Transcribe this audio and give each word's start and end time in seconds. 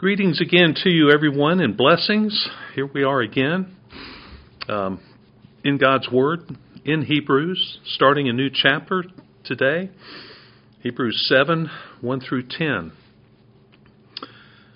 Greetings 0.00 0.40
again 0.40 0.72
to 0.82 0.88
you, 0.88 1.10
everyone, 1.10 1.60
and 1.60 1.76
blessings. 1.76 2.48
Here 2.74 2.86
we 2.86 3.04
are 3.04 3.20
again 3.20 3.76
um, 4.66 4.98
in 5.62 5.76
God's 5.76 6.08
Word, 6.10 6.56
in 6.86 7.02
Hebrews, 7.02 7.80
starting 7.84 8.26
a 8.26 8.32
new 8.32 8.48
chapter 8.50 9.04
today 9.44 9.90
Hebrews 10.80 11.26
7 11.28 11.68
1 12.00 12.20
through 12.22 12.44
10. 12.48 12.92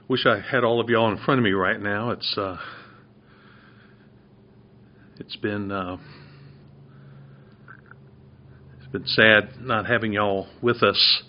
Wish 0.09 0.27
I 0.27 0.41
had 0.41 0.63
all 0.63 0.79
of 0.79 0.91
y'all 0.91 1.11
in 1.11 1.17
front 1.25 1.39
of 1.39 1.45
me 1.45 1.53
right 1.53 1.81
now. 1.81 2.11
It's 2.11 2.37
uh, 2.37 2.59
it's 5.19 5.37
been 5.37 5.73
uh, 5.73 5.97
it's 8.77 8.93
been 8.93 9.07
sad 9.07 9.63
not 9.63 9.87
having 9.87 10.13
y'all 10.13 10.49
with 10.61 10.83
us 10.83 11.23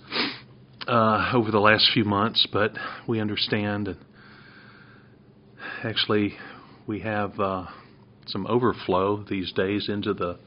uh, 0.88 1.32
over 1.34 1.52
the 1.52 1.60
last 1.60 1.90
few 1.94 2.06
months, 2.06 2.48
but 2.52 2.74
we 3.08 3.20
understand. 3.20 3.88
And 3.88 3.98
actually, 5.84 6.34
we 6.88 7.00
have 7.02 7.40
uh, 7.40 7.68
some 8.28 8.46
overflow 8.48 9.24
these 9.24 9.52
days 9.52 9.90
into 9.90 10.14
the 10.14 10.40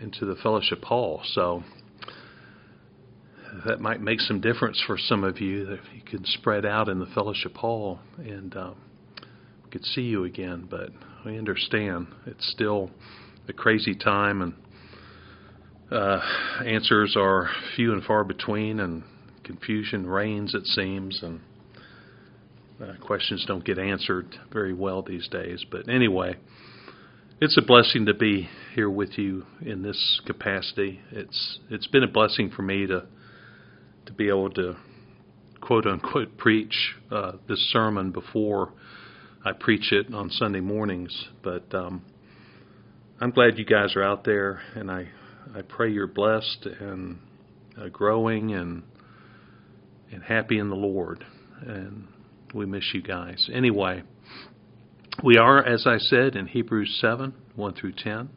into 0.00 0.24
the 0.24 0.36
fellowship 0.36 0.84
hall, 0.84 1.20
so 1.24 1.64
that 3.66 3.80
might 3.80 4.00
make 4.00 4.20
some 4.20 4.40
difference 4.40 4.80
for 4.86 4.96
some 4.96 5.24
of 5.24 5.40
you 5.40 5.66
that 5.66 5.80
you 5.94 6.02
can 6.02 6.24
spread 6.24 6.64
out 6.64 6.88
in 6.88 7.00
the 7.00 7.06
fellowship 7.06 7.56
hall 7.56 7.98
and 8.18 8.56
um, 8.56 8.76
we 9.64 9.70
could 9.70 9.84
see 9.84 10.02
you 10.02 10.24
again. 10.24 10.68
But 10.70 10.90
we 11.26 11.36
understand 11.36 12.06
it's 12.26 12.48
still 12.52 12.90
a 13.48 13.52
crazy 13.52 13.94
time 13.94 14.42
and 14.42 14.54
uh, 15.90 16.20
answers 16.64 17.16
are 17.16 17.50
few 17.74 17.92
and 17.92 18.04
far 18.04 18.22
between 18.22 18.78
and 18.78 19.02
confusion 19.48 20.06
reigns, 20.06 20.54
it 20.54 20.66
seems, 20.66 21.20
and 21.22 21.40
uh, 22.82 22.92
questions 23.00 23.44
don't 23.48 23.64
get 23.64 23.78
answered 23.78 24.26
very 24.52 24.74
well 24.74 25.02
these 25.02 25.26
days. 25.28 25.64
But 25.68 25.88
anyway, 25.88 26.36
it's 27.40 27.56
a 27.56 27.62
blessing 27.62 28.04
to 28.06 28.14
be 28.14 28.46
here 28.74 28.90
with 28.90 29.16
you 29.16 29.46
in 29.64 29.82
this 29.82 30.20
capacity. 30.26 31.00
It's 31.10 31.60
it's 31.70 31.86
been 31.86 32.02
a 32.02 32.08
blessing 32.08 32.50
for 32.54 32.60
me 32.60 32.86
to 32.88 33.06
to 34.04 34.12
be 34.12 34.28
able 34.28 34.50
to 34.50 34.76
quote 35.62 35.86
unquote 35.86 36.36
preach 36.36 36.94
uh, 37.10 37.32
this 37.48 37.70
sermon 37.72 38.12
before 38.12 38.74
I 39.46 39.52
preach 39.52 39.92
it 39.92 40.12
on 40.12 40.28
Sunday 40.28 40.60
mornings. 40.60 41.28
But 41.42 41.74
um, 41.74 42.02
I'm 43.18 43.30
glad 43.30 43.58
you 43.58 43.64
guys 43.64 43.96
are 43.96 44.02
out 44.02 44.24
there, 44.24 44.60
and 44.74 44.90
I 44.90 45.08
I 45.56 45.62
pray 45.62 45.90
you're 45.90 46.06
blessed 46.06 46.68
and 46.80 47.18
uh, 47.80 47.88
growing 47.88 48.52
and 48.52 48.82
and 50.12 50.22
happy 50.22 50.58
in 50.58 50.70
the 50.70 50.76
Lord. 50.76 51.24
And 51.60 52.08
we 52.54 52.66
miss 52.66 52.84
you 52.92 53.02
guys. 53.02 53.48
Anyway, 53.52 54.02
we 55.22 55.36
are, 55.36 55.64
as 55.64 55.86
I 55.86 55.98
said, 55.98 56.36
in 56.36 56.46
Hebrews 56.46 56.98
7 57.00 57.34
1 57.56 57.74
through 57.74 57.92
10. 57.92 58.28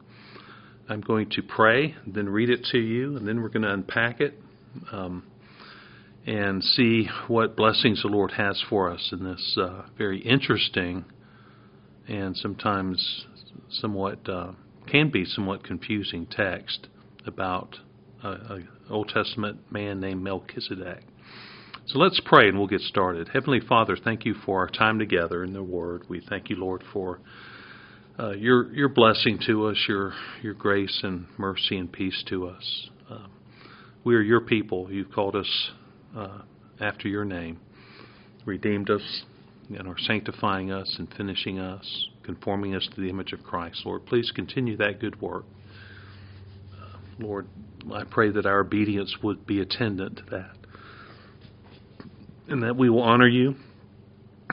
I'm 0.88 1.00
going 1.00 1.30
to 1.30 1.42
pray, 1.42 1.94
then 2.06 2.28
read 2.28 2.50
it 2.50 2.66
to 2.72 2.78
you, 2.78 3.16
and 3.16 3.26
then 3.26 3.40
we're 3.40 3.48
going 3.48 3.62
to 3.62 3.72
unpack 3.72 4.20
it 4.20 4.34
um, 4.90 5.24
and 6.26 6.62
see 6.62 7.08
what 7.28 7.56
blessings 7.56 8.02
the 8.02 8.08
Lord 8.08 8.32
has 8.32 8.62
for 8.68 8.90
us 8.90 9.10
in 9.12 9.24
this 9.24 9.56
uh, 9.60 9.82
very 9.96 10.20
interesting 10.20 11.04
and 12.08 12.36
sometimes 12.36 13.26
somewhat 13.70 14.28
uh, 14.28 14.52
can 14.90 15.10
be 15.10 15.24
somewhat 15.24 15.64
confusing 15.64 16.26
text 16.26 16.88
about 17.26 17.76
an 18.22 18.68
Old 18.90 19.08
Testament 19.08 19.60
man 19.72 20.00
named 20.00 20.22
Melchizedek. 20.22 21.04
So 21.86 21.98
let's 21.98 22.20
pray 22.24 22.48
and 22.48 22.58
we'll 22.58 22.68
get 22.68 22.80
started. 22.80 23.30
Heavenly 23.32 23.60
Father, 23.60 23.96
thank 23.96 24.24
you 24.24 24.34
for 24.46 24.60
our 24.60 24.68
time 24.68 25.00
together 25.00 25.42
in 25.42 25.52
the 25.52 25.64
Word. 25.64 26.04
We 26.08 26.20
thank 26.20 26.48
you, 26.48 26.56
Lord, 26.56 26.84
for 26.92 27.18
uh, 28.18 28.30
your 28.30 28.72
your 28.72 28.88
blessing 28.88 29.40
to 29.48 29.66
us, 29.66 29.76
your 29.88 30.12
your 30.42 30.54
grace 30.54 31.00
and 31.02 31.26
mercy 31.38 31.76
and 31.76 31.90
peace 31.90 32.22
to 32.28 32.46
us. 32.46 32.88
Uh, 33.10 33.26
we 34.04 34.14
are 34.14 34.20
your 34.20 34.40
people. 34.40 34.92
You've 34.92 35.10
called 35.10 35.34
us 35.34 35.70
uh, 36.16 36.42
after 36.80 37.08
your 37.08 37.24
name, 37.24 37.58
redeemed 38.46 38.88
us, 38.88 39.24
and 39.68 39.88
are 39.88 39.98
sanctifying 39.98 40.70
us 40.70 40.94
and 41.00 41.12
finishing 41.16 41.58
us, 41.58 42.06
conforming 42.22 42.76
us 42.76 42.88
to 42.94 43.00
the 43.00 43.10
image 43.10 43.32
of 43.32 43.42
Christ. 43.42 43.82
Lord, 43.84 44.06
please 44.06 44.30
continue 44.30 44.76
that 44.76 45.00
good 45.00 45.20
work. 45.20 45.46
Uh, 46.80 46.98
Lord, 47.18 47.48
I 47.92 48.04
pray 48.04 48.30
that 48.30 48.46
our 48.46 48.60
obedience 48.60 49.16
would 49.20 49.48
be 49.48 49.60
attendant 49.60 50.18
to 50.18 50.24
that 50.30 50.61
and 52.48 52.62
that 52.62 52.76
we 52.76 52.90
will 52.90 53.02
honor 53.02 53.28
you 53.28 53.54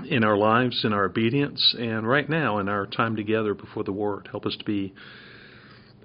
in 0.09 0.23
our 0.23 0.37
lives, 0.37 0.83
in 0.83 0.93
our 0.93 1.05
obedience, 1.05 1.75
and 1.77 2.07
right 2.07 2.29
now 2.29 2.59
in 2.59 2.69
our 2.69 2.85
time 2.85 3.15
together 3.15 3.53
before 3.53 3.83
the 3.83 3.91
Word. 3.91 4.29
Help 4.31 4.45
us 4.45 4.55
to 4.57 4.65
be 4.65 4.93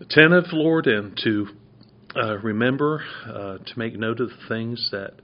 attentive, 0.01 0.45
Lord, 0.53 0.87
and 0.87 1.19
to 1.25 1.49
uh, 2.17 2.39
remember 2.39 3.03
uh, 3.27 3.59
to 3.59 3.79
make 3.79 3.99
note 3.99 4.21
of 4.21 4.29
the 4.29 4.49
things 4.49 4.89
that 4.93 5.15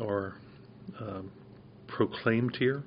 are 0.00 0.34
um, 1.00 1.30
proclaimed 1.88 2.56
here. 2.58 2.82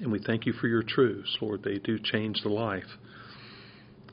And 0.00 0.12
we 0.12 0.18
thank 0.18 0.46
you 0.46 0.52
for 0.52 0.68
your 0.68 0.82
truths, 0.82 1.36
Lord. 1.40 1.62
They 1.62 1.78
do 1.78 1.98
change 1.98 2.42
the 2.42 2.50
life. 2.50 2.84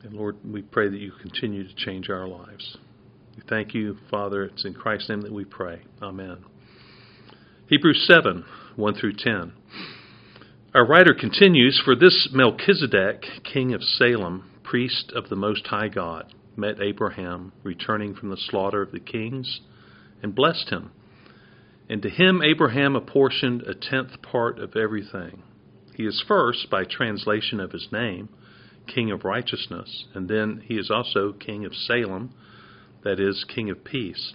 And 0.02 0.14
Lord, 0.14 0.36
we 0.44 0.62
pray 0.62 0.88
that 0.88 0.98
you 0.98 1.12
continue 1.20 1.66
to 1.66 1.74
change 1.74 2.08
our 2.08 2.26
lives. 2.26 2.76
We 3.36 3.42
thank 3.48 3.74
you, 3.74 3.96
Father. 4.10 4.44
It's 4.44 4.64
in 4.64 4.74
Christ's 4.74 5.08
name 5.08 5.22
that 5.22 5.32
we 5.32 5.44
pray. 5.44 5.82
Amen. 6.02 6.44
Hebrews 7.66 8.04
7 8.06 8.44
1 8.76 8.94
through 8.94 9.14
10. 9.14 9.54
Our 10.74 10.86
writer 10.86 11.14
continues 11.18 11.80
For 11.82 11.96
this 11.96 12.28
Melchizedek, 12.30 13.24
king 13.42 13.72
of 13.72 13.82
Salem, 13.82 14.50
priest 14.62 15.10
of 15.16 15.30
the 15.30 15.36
Most 15.36 15.68
High 15.68 15.88
God, 15.88 16.34
met 16.56 16.82
Abraham 16.82 17.52
returning 17.62 18.14
from 18.14 18.28
the 18.28 18.36
slaughter 18.36 18.82
of 18.82 18.92
the 18.92 19.00
kings 19.00 19.62
and 20.22 20.34
blessed 20.34 20.68
him. 20.68 20.90
And 21.88 22.02
to 22.02 22.10
him 22.10 22.42
Abraham 22.42 22.96
apportioned 22.96 23.62
a 23.62 23.74
tenth 23.74 24.20
part 24.20 24.58
of 24.58 24.76
everything. 24.76 25.42
He 25.94 26.02
is 26.04 26.22
first, 26.28 26.68
by 26.70 26.84
translation 26.84 27.60
of 27.60 27.72
his 27.72 27.88
name, 27.90 28.28
King 28.94 29.10
of 29.10 29.24
Righteousness, 29.24 30.04
and 30.12 30.28
then 30.28 30.62
he 30.66 30.74
is 30.74 30.90
also 30.90 31.32
King 31.32 31.64
of 31.64 31.74
Salem, 31.74 32.34
that 33.04 33.18
is, 33.18 33.46
King 33.48 33.70
of 33.70 33.84
Peace. 33.84 34.34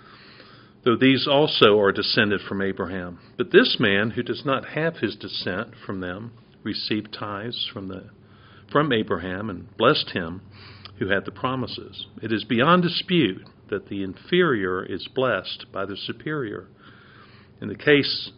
though 0.83 0.95
these 0.95 1.27
also 1.27 1.79
are 1.79 1.91
descended 1.91 2.41
from 2.41 2.61
Abraham. 2.61 3.19
But 3.37 3.51
this 3.51 3.77
man, 3.79 4.11
who 4.11 4.23
does 4.23 4.43
not 4.45 4.69
have 4.69 4.97
his 4.97 5.15
descent 5.15 5.73
from 5.85 5.99
them, 5.99 6.31
received 6.63 7.13
tithes 7.13 7.69
from, 7.71 7.87
the, 7.87 8.09
from 8.71 8.91
Abraham 8.91 9.49
and 9.49 9.75
blessed 9.77 10.11
him 10.11 10.41
who 10.99 11.09
had 11.09 11.25
the 11.25 11.31
promises. 11.31 12.07
It 12.21 12.31
is 12.31 12.43
beyond 12.43 12.83
dispute 12.83 13.47
that 13.69 13.89
the 13.89 14.03
inferior 14.03 14.83
is 14.83 15.07
blessed 15.13 15.65
by 15.71 15.85
the 15.85 15.97
superior. 15.97 16.67
In 17.61 17.69
the 17.69 17.75
case, 17.75 18.31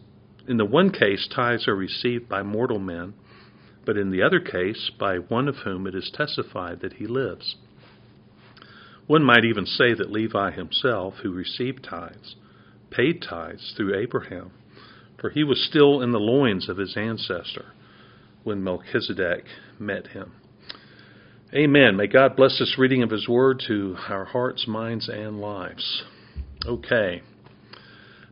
in 0.48 0.56
the 0.56 0.64
one 0.64 0.90
case, 0.90 1.28
tithes 1.34 1.68
are 1.68 1.76
received 1.76 2.28
by 2.28 2.42
mortal 2.42 2.78
men, 2.78 3.14
but 3.84 3.96
in 3.96 4.10
the 4.10 4.22
other 4.22 4.40
case, 4.40 4.90
by 4.98 5.16
one 5.16 5.48
of 5.48 5.56
whom 5.56 5.86
it 5.86 5.94
is 5.94 6.10
testified 6.14 6.80
that 6.80 6.94
he 6.94 7.06
lives. 7.06 7.56
One 9.06 9.22
might 9.22 9.44
even 9.44 9.66
say 9.66 9.92
that 9.94 10.10
Levi 10.10 10.52
himself, 10.52 11.14
who 11.22 11.32
received 11.32 11.84
tithes, 11.84 12.36
paid 12.90 13.22
tithes 13.22 13.74
through 13.76 13.98
Abraham, 13.98 14.52
for 15.20 15.30
he 15.30 15.44
was 15.44 15.66
still 15.68 16.00
in 16.00 16.12
the 16.12 16.18
loins 16.18 16.68
of 16.68 16.78
his 16.78 16.96
ancestor 16.96 17.72
when 18.44 18.64
Melchizedek 18.64 19.44
met 19.78 20.08
him. 20.08 20.32
Amen. 21.54 21.96
May 21.96 22.06
God 22.06 22.34
bless 22.34 22.58
this 22.58 22.76
reading 22.78 23.02
of 23.02 23.10
his 23.10 23.28
word 23.28 23.62
to 23.68 23.96
our 24.08 24.24
hearts, 24.24 24.66
minds, 24.66 25.08
and 25.08 25.40
lives. 25.40 26.02
Okay. 26.66 27.22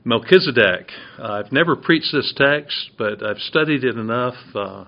Melchizedek. 0.04 0.88
I've 1.20 1.52
never 1.52 1.76
preached 1.76 2.10
this 2.12 2.32
text, 2.36 2.90
but 2.98 3.22
I've 3.22 3.38
studied 3.38 3.84
it 3.84 3.96
enough 3.96 4.34
uh, 4.54 4.86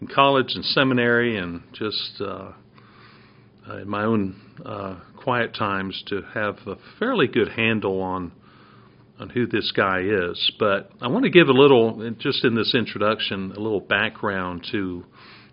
in 0.00 0.08
college 0.08 0.52
and 0.54 0.64
seminary 0.64 1.36
and 1.38 1.62
just 1.72 2.20
uh, 2.20 2.52
in 3.80 3.88
my 3.88 4.04
own 4.04 4.40
uh, 4.64 4.98
quiet 5.28 5.54
times 5.54 6.02
to 6.06 6.22
have 6.32 6.56
a 6.66 6.74
fairly 6.98 7.26
good 7.26 7.50
handle 7.50 8.00
on 8.00 8.32
on 9.20 9.28
who 9.28 9.46
this 9.46 9.70
guy 9.76 10.00
is. 10.00 10.52
But 10.58 10.90
I 11.02 11.08
want 11.08 11.24
to 11.24 11.30
give 11.30 11.48
a 11.48 11.52
little, 11.52 12.14
just 12.18 12.46
in 12.46 12.54
this 12.54 12.74
introduction, 12.74 13.52
a 13.52 13.60
little 13.60 13.82
background 13.82 14.66
to 14.72 15.04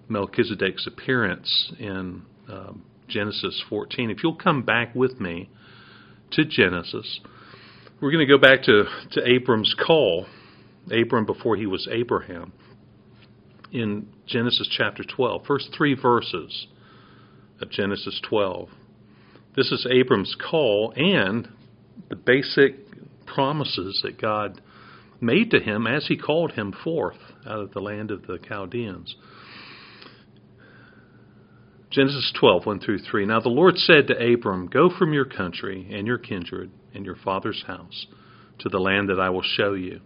Melchizedek's 0.08 0.88
appearance 0.88 1.74
in 1.78 2.22
um, 2.48 2.86
Genesis 3.10 3.62
14. 3.68 4.12
If 4.12 4.24
you'll 4.24 4.38
come 4.38 4.62
back 4.62 4.96
with 4.96 5.20
me 5.20 5.50
to 6.32 6.46
Genesis, 6.46 7.20
we're 8.00 8.12
going 8.12 8.26
to 8.26 8.34
go 8.34 8.40
back 8.40 8.64
to, 8.64 8.86
to 9.12 9.30
Abram's 9.30 9.76
call, 9.86 10.26
Abram 10.90 11.26
before 11.26 11.58
he 11.58 11.66
was 11.66 11.86
Abraham, 11.92 12.54
in 13.74 14.08
Genesis 14.26 14.70
chapter 14.72 15.04
12, 15.04 15.46
first 15.46 15.68
three 15.78 15.96
verses 16.02 16.68
of 17.60 17.70
Genesis 17.70 18.22
12. 18.30 18.70
This 19.56 19.72
is 19.72 19.88
Abram's 19.90 20.36
call 20.36 20.94
and 20.98 21.48
the 22.10 22.16
basic 22.18 22.76
promises 23.26 24.02
that 24.04 24.20
God 24.22 24.62
made 25.22 25.52
to 25.52 25.60
him 25.60 25.88
as 25.88 26.08
he 26.08 26.18
called 26.18 26.52
him 26.54 26.74
forth 26.84 27.18
out 27.48 27.60
of 27.60 27.72
the 27.72 27.80
land 27.80 28.12
of 28.12 28.28
the 28.28 28.38
Chaldeans. 28.38 29.16
Genesis 31.90 32.34
12, 32.38 32.66
1 32.66 32.80
through 32.82 33.00
3. 33.00 33.26
Now 33.26 33.40
the 33.40 33.48
Lord 33.48 33.78
said 33.78 34.08
to 34.08 34.34
Abram, 34.34 34.68
Go 34.68 34.90
from 34.90 35.14
your 35.14 35.24
country 35.24 35.88
and 35.90 36.06
your 36.06 36.18
kindred 36.18 36.72
and 36.94 37.06
your 37.06 37.16
father's 37.16 37.64
house 37.66 38.08
to 38.60 38.68
the 38.68 38.80
land 38.80 39.08
that 39.08 39.20
I 39.20 39.30
will 39.30 39.44
show 39.44 39.74
you. 39.74 40.02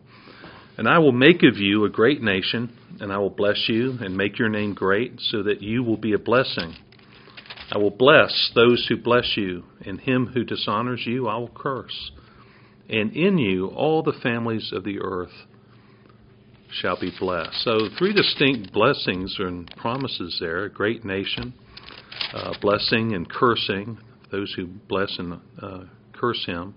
And 0.78 0.88
I 0.88 1.00
will 1.00 1.12
make 1.12 1.42
of 1.42 1.58
you 1.58 1.86
a 1.86 1.90
great 1.90 2.22
nation, 2.22 2.72
and 3.00 3.12
I 3.12 3.18
will 3.18 3.32
bless 3.32 3.66
you 3.68 3.98
and 4.00 4.16
make 4.16 4.38
your 4.38 4.50
name 4.50 4.76
great, 4.76 5.20
so 5.20 5.42
that 5.44 5.64
you 5.64 5.84
will 5.84 5.98
be 5.98 6.14
a 6.14 6.20
blessing. 6.20 6.76
I 7.72 7.78
will 7.78 7.92
bless 7.92 8.52
those 8.56 8.86
who 8.88 8.98
bless 8.98 9.38
you, 9.38 9.64
and 9.86 10.00
him 10.00 10.28
who 10.28 10.44
dishonors 10.44 11.04
you 11.06 11.28
I 11.28 11.38
will 11.38 11.52
curse. 11.54 12.12
And 12.90 13.16
in 13.16 13.38
you 13.38 13.68
all 13.68 14.02
the 14.02 14.18
families 14.24 14.72
of 14.74 14.84
the 14.84 15.00
earth 15.00 15.46
shall 16.72 17.00
be 17.00 17.12
blessed. 17.20 17.64
So, 17.64 17.90
three 17.98 18.14
distinct 18.14 18.74
blessings 18.74 19.36
and 19.40 19.72
promises 19.78 20.38
there 20.40 20.66
a 20.66 20.70
great 20.70 21.06
nation, 21.06 21.54
uh, 22.34 22.54
blessing 22.60 23.14
and 23.14 23.30
cursing, 23.30 24.00
those 24.32 24.54
who 24.56 24.68
bless 24.88 25.16
and 25.20 25.40
uh, 25.62 25.84
curse 26.14 26.46
him. 26.46 26.74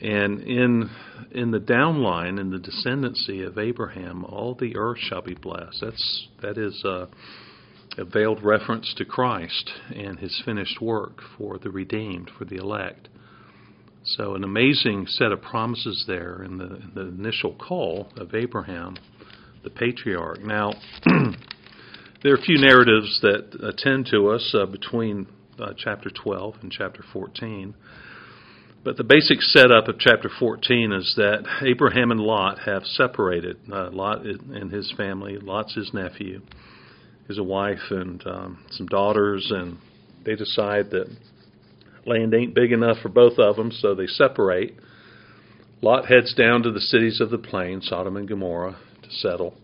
And 0.00 0.40
in 0.40 0.90
in 1.32 1.50
the 1.50 1.60
downline, 1.60 2.40
in 2.40 2.50
the 2.50 2.58
descendancy 2.58 3.46
of 3.46 3.58
Abraham, 3.58 4.24
all 4.24 4.54
the 4.54 4.76
earth 4.76 4.98
shall 4.98 5.22
be 5.22 5.34
blessed. 5.34 5.78
That's 5.80 6.28
that 6.40 6.58
is. 6.58 6.84
Uh, 6.84 7.06
a 7.98 8.04
veiled 8.04 8.42
reference 8.42 8.94
to 8.96 9.04
Christ 9.04 9.70
and 9.94 10.18
his 10.18 10.40
finished 10.44 10.80
work 10.80 11.20
for 11.36 11.58
the 11.58 11.70
redeemed, 11.70 12.30
for 12.38 12.44
the 12.44 12.56
elect. 12.56 13.08
So, 14.04 14.34
an 14.34 14.42
amazing 14.42 15.06
set 15.06 15.30
of 15.30 15.42
promises 15.42 16.04
there 16.06 16.42
in 16.42 16.58
the, 16.58 16.64
in 16.64 16.92
the 16.94 17.02
initial 17.02 17.54
call 17.54 18.08
of 18.16 18.34
Abraham, 18.34 18.96
the 19.62 19.70
patriarch. 19.70 20.42
Now, 20.42 20.72
there 22.22 22.32
are 22.32 22.36
a 22.36 22.42
few 22.42 22.58
narratives 22.58 23.20
that 23.22 23.58
attend 23.62 24.06
to 24.10 24.30
us 24.30 24.54
uh, 24.58 24.66
between 24.66 25.28
uh, 25.60 25.72
chapter 25.76 26.10
12 26.10 26.56
and 26.62 26.72
chapter 26.72 27.04
14. 27.12 27.74
But 28.84 28.96
the 28.96 29.04
basic 29.04 29.40
setup 29.40 29.86
of 29.86 30.00
chapter 30.00 30.28
14 30.40 30.92
is 30.92 31.14
that 31.16 31.44
Abraham 31.64 32.10
and 32.10 32.18
Lot 32.18 32.58
have 32.60 32.82
separated. 32.84 33.58
Uh, 33.72 33.90
Lot 33.92 34.24
and 34.24 34.72
his 34.72 34.92
family, 34.96 35.36
Lot's 35.38 35.74
his 35.74 35.94
nephew 35.94 36.40
is 37.32 37.38
a 37.38 37.42
wife 37.42 37.90
and 37.90 38.22
um, 38.26 38.64
some 38.70 38.86
daughters, 38.86 39.50
and 39.50 39.78
they 40.24 40.36
decide 40.36 40.90
that 40.90 41.08
land 42.04 42.34
ain't 42.34 42.54
big 42.54 42.72
enough 42.72 42.98
for 43.02 43.08
both 43.08 43.38
of 43.38 43.56
them, 43.56 43.72
so 43.72 43.94
they 43.94 44.06
separate. 44.06 44.74
Lot 45.80 46.06
heads 46.06 46.34
down 46.34 46.62
to 46.62 46.70
the 46.70 46.80
cities 46.80 47.20
of 47.20 47.30
the 47.30 47.38
plain, 47.38 47.80
Sodom 47.80 48.16
and 48.16 48.28
Gomorrah, 48.28 48.76
to 49.02 49.10
settle. 49.10 49.54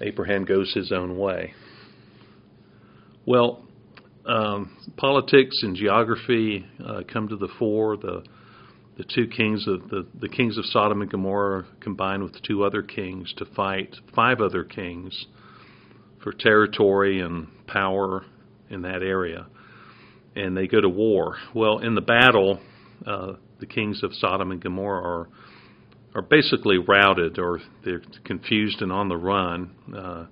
Abraham 0.00 0.44
goes 0.44 0.72
his 0.72 0.92
own 0.92 1.18
way. 1.18 1.54
Well, 3.26 3.64
um, 4.24 4.76
politics 4.96 5.62
and 5.62 5.74
geography 5.74 6.64
uh, 6.84 7.02
come 7.12 7.28
to 7.28 7.36
the 7.36 7.48
fore. 7.58 7.96
The 7.96 8.22
the 8.96 9.04
two 9.04 9.26
kings 9.26 9.68
of 9.68 9.90
the, 9.90 10.06
the 10.18 10.28
kings 10.28 10.56
of 10.56 10.64
Sodom 10.64 11.02
and 11.02 11.10
Gomorrah 11.10 11.66
combine 11.80 12.22
with 12.22 12.40
two 12.42 12.64
other 12.64 12.82
kings 12.82 13.34
to 13.36 13.44
fight 13.44 13.94
five 14.14 14.40
other 14.40 14.64
kings 14.64 15.26
for 16.26 16.32
territory 16.32 17.20
and 17.20 17.46
power 17.68 18.24
in 18.68 18.82
that 18.82 19.00
area. 19.00 19.46
And 20.34 20.56
they 20.56 20.66
go 20.66 20.80
to 20.80 20.88
war. 20.88 21.36
Well, 21.54 21.78
in 21.78 21.94
the 21.94 22.00
battle, 22.00 22.58
uh, 23.06 23.34
the 23.60 23.66
kings 23.66 24.02
of 24.02 24.12
Sodom 24.12 24.50
and 24.50 24.60
Gomorrah 24.60 25.04
are 25.04 25.28
are 26.16 26.22
basically 26.22 26.78
routed 26.78 27.38
or 27.38 27.60
they're 27.84 28.02
confused 28.24 28.82
and 28.82 28.90
on 28.90 29.08
the 29.08 29.16
run. 29.16 29.70
Uh, 29.96 30.26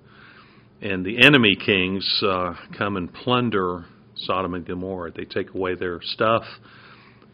and 0.81 1.05
the 1.05 1.23
enemy 1.23 1.55
kings 1.55 2.05
uh, 2.27 2.55
come 2.77 2.97
and 2.97 3.13
plunder 3.13 3.85
Sodom 4.17 4.53
and 4.53 4.65
Gomorrah. 4.65 5.13
They 5.15 5.23
take 5.23 5.53
away 5.53 5.75
their 5.75 6.01
stuff, 6.01 6.43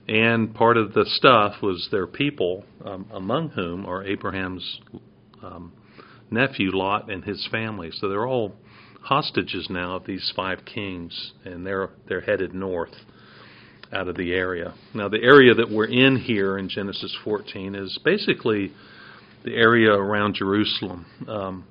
and 0.07 0.53
part 0.53 0.77
of 0.77 0.93
the 0.93 1.05
stuff 1.07 1.63
was 1.63 1.87
their 1.89 2.05
people, 2.05 2.65
um, 2.85 3.07
among 3.11 3.49
whom 3.49 3.87
are 3.87 4.03
Abraham's 4.03 4.81
um, 5.41 5.71
nephew 6.31 6.71
Lot 6.71 7.11
and 7.11 7.23
his 7.23 7.47
family. 7.51 7.91
So 7.93 8.09
they're 8.09 8.27
all 8.27 8.55
hostages 9.01 9.67
now 9.69 9.97
of 9.97 10.05
these 10.05 10.31
five 10.35 10.59
kings, 10.65 11.33
and 11.45 11.65
they're 11.65 11.89
they're 12.07 12.21
headed 12.21 12.53
north 12.53 12.95
out 13.93 14.07
of 14.07 14.15
the 14.15 14.33
area. 14.33 14.73
Now 14.93 15.09
the 15.09 15.21
area 15.21 15.53
that 15.53 15.69
we're 15.69 15.89
in 15.89 16.15
here 16.15 16.57
in 16.57 16.69
Genesis 16.69 17.15
14 17.23 17.75
is 17.75 17.99
basically 18.03 18.71
the 19.43 19.53
area 19.53 19.91
around 19.91 20.35
Jerusalem. 20.35 21.05
Um, 21.27 21.65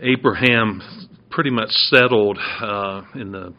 Abraham 0.00 0.82
pretty 1.30 1.50
much 1.50 1.70
settled 1.70 2.38
uh, 2.60 3.02
in 3.14 3.32
the 3.32 3.54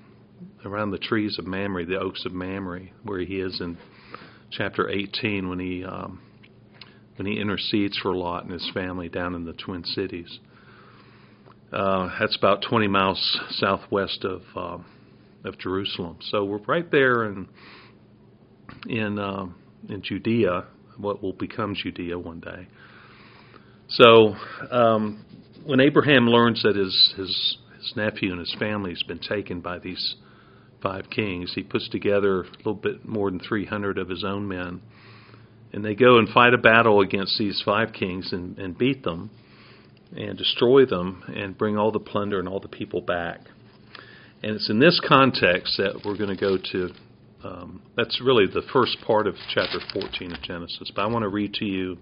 around 0.65 0.92
the 0.92 0.98
trees 0.98 1.38
of 1.39 1.45
Mamre, 1.45 1.86
the 1.86 2.00
oaks 2.00 2.25
of 2.25 2.33
Mamre, 2.33 2.89
where 3.04 3.19
he 3.19 3.39
is 3.39 3.60
in 3.62 3.77
chapter 4.51 4.89
18 4.89 5.50
when 5.50 5.60
he 5.60 5.83
um, 5.83 6.21
when 7.15 7.27
he 7.27 7.39
intercedes 7.39 7.98
for 7.98 8.15
Lot 8.15 8.44
and 8.44 8.54
his 8.54 8.69
family 8.74 9.10
down 9.10 9.36
in 9.36 9.45
the 9.45 9.54
Twin 9.54 9.83
Cities. 9.83 10.39
Uh, 11.71 12.10
that's 12.19 12.36
about 12.36 12.63
20 12.68 12.88
miles 12.88 13.39
southwest 13.51 14.24
of 14.25 14.42
uh, 14.56 14.77
of 15.44 15.57
Jerusalem. 15.57 16.18
So 16.30 16.45
we're 16.45 16.60
right 16.60 16.89
there 16.89 17.25
in 17.25 17.48
in 18.88 19.19
uh, 19.19 19.48
in 19.89 20.01
Judea, 20.01 20.65
what 20.98 21.21
will 21.21 21.33
become 21.33 21.75
Judea 21.75 22.18
one 22.18 22.39
day. 22.39 22.68
So 23.89 24.36
um, 24.71 25.25
when 25.65 25.80
Abraham 25.80 26.27
learns 26.27 26.62
that 26.63 26.75
his 26.75 27.13
his 27.17 27.58
his 27.79 27.93
nephew 27.96 28.32
and 28.32 28.39
his 28.39 28.55
family 28.60 28.91
has 28.91 29.03
been 29.03 29.20
taken 29.20 29.60
by 29.60 29.79
these 29.79 30.15
five 30.82 31.10
kings, 31.10 31.53
he 31.55 31.63
puts 31.63 31.89
together 31.89 32.41
a 32.41 32.58
little 32.58 32.74
bit 32.75 33.05
more 33.05 33.29
than 33.32 33.39
300 33.39 33.98
of 33.98 34.10
his 34.10 34.24
own 34.24 34.48
men 34.48 34.82
and 35.74 35.84
they 35.84 35.96
go 35.96 36.20
and 36.20 36.30
fight 36.30 36.53
a 36.53 36.58
battle 36.58 37.01
against 37.01 37.38
these 37.38 37.62
five 37.65 37.92
kings 37.92 38.32
and, 38.32 38.58
and 38.60 38.77
beat 38.77 39.03
them 39.03 39.32
and 40.15 40.38
destroy 40.38 40.86
them 40.86 41.24
and 41.36 41.58
bring 41.58 41.77
all 41.77 41.92
the 41.92 42.00
plunder 42.00 42.39
and 42.39 42.48
all 42.48 42.60
the 42.60 42.68
people 42.68 43.01
back. 43.01 43.39
And 44.44 44.56
it's 44.56 44.70
in 44.70 44.80
this 44.80 45.01
context 45.06 45.77
that 45.77 46.01
we're 46.06 46.18
going 46.18 46.36
to 46.36 46.39
go 46.39 46.58
to. 46.72 46.89
Um, 47.44 47.82
that's 47.98 48.22
really 48.24 48.46
the 48.46 48.62
first 48.72 48.98
part 49.06 49.27
of 49.27 49.36
chapter 49.53 49.80
14 49.94 50.34
of 50.34 50.42
Genesis. 50.44 50.92
But 50.96 51.01
I 51.01 51.08
want 51.08 51.24
to 51.24 51.30
read 51.30 51.53
to 51.56 51.65
you 51.65 51.98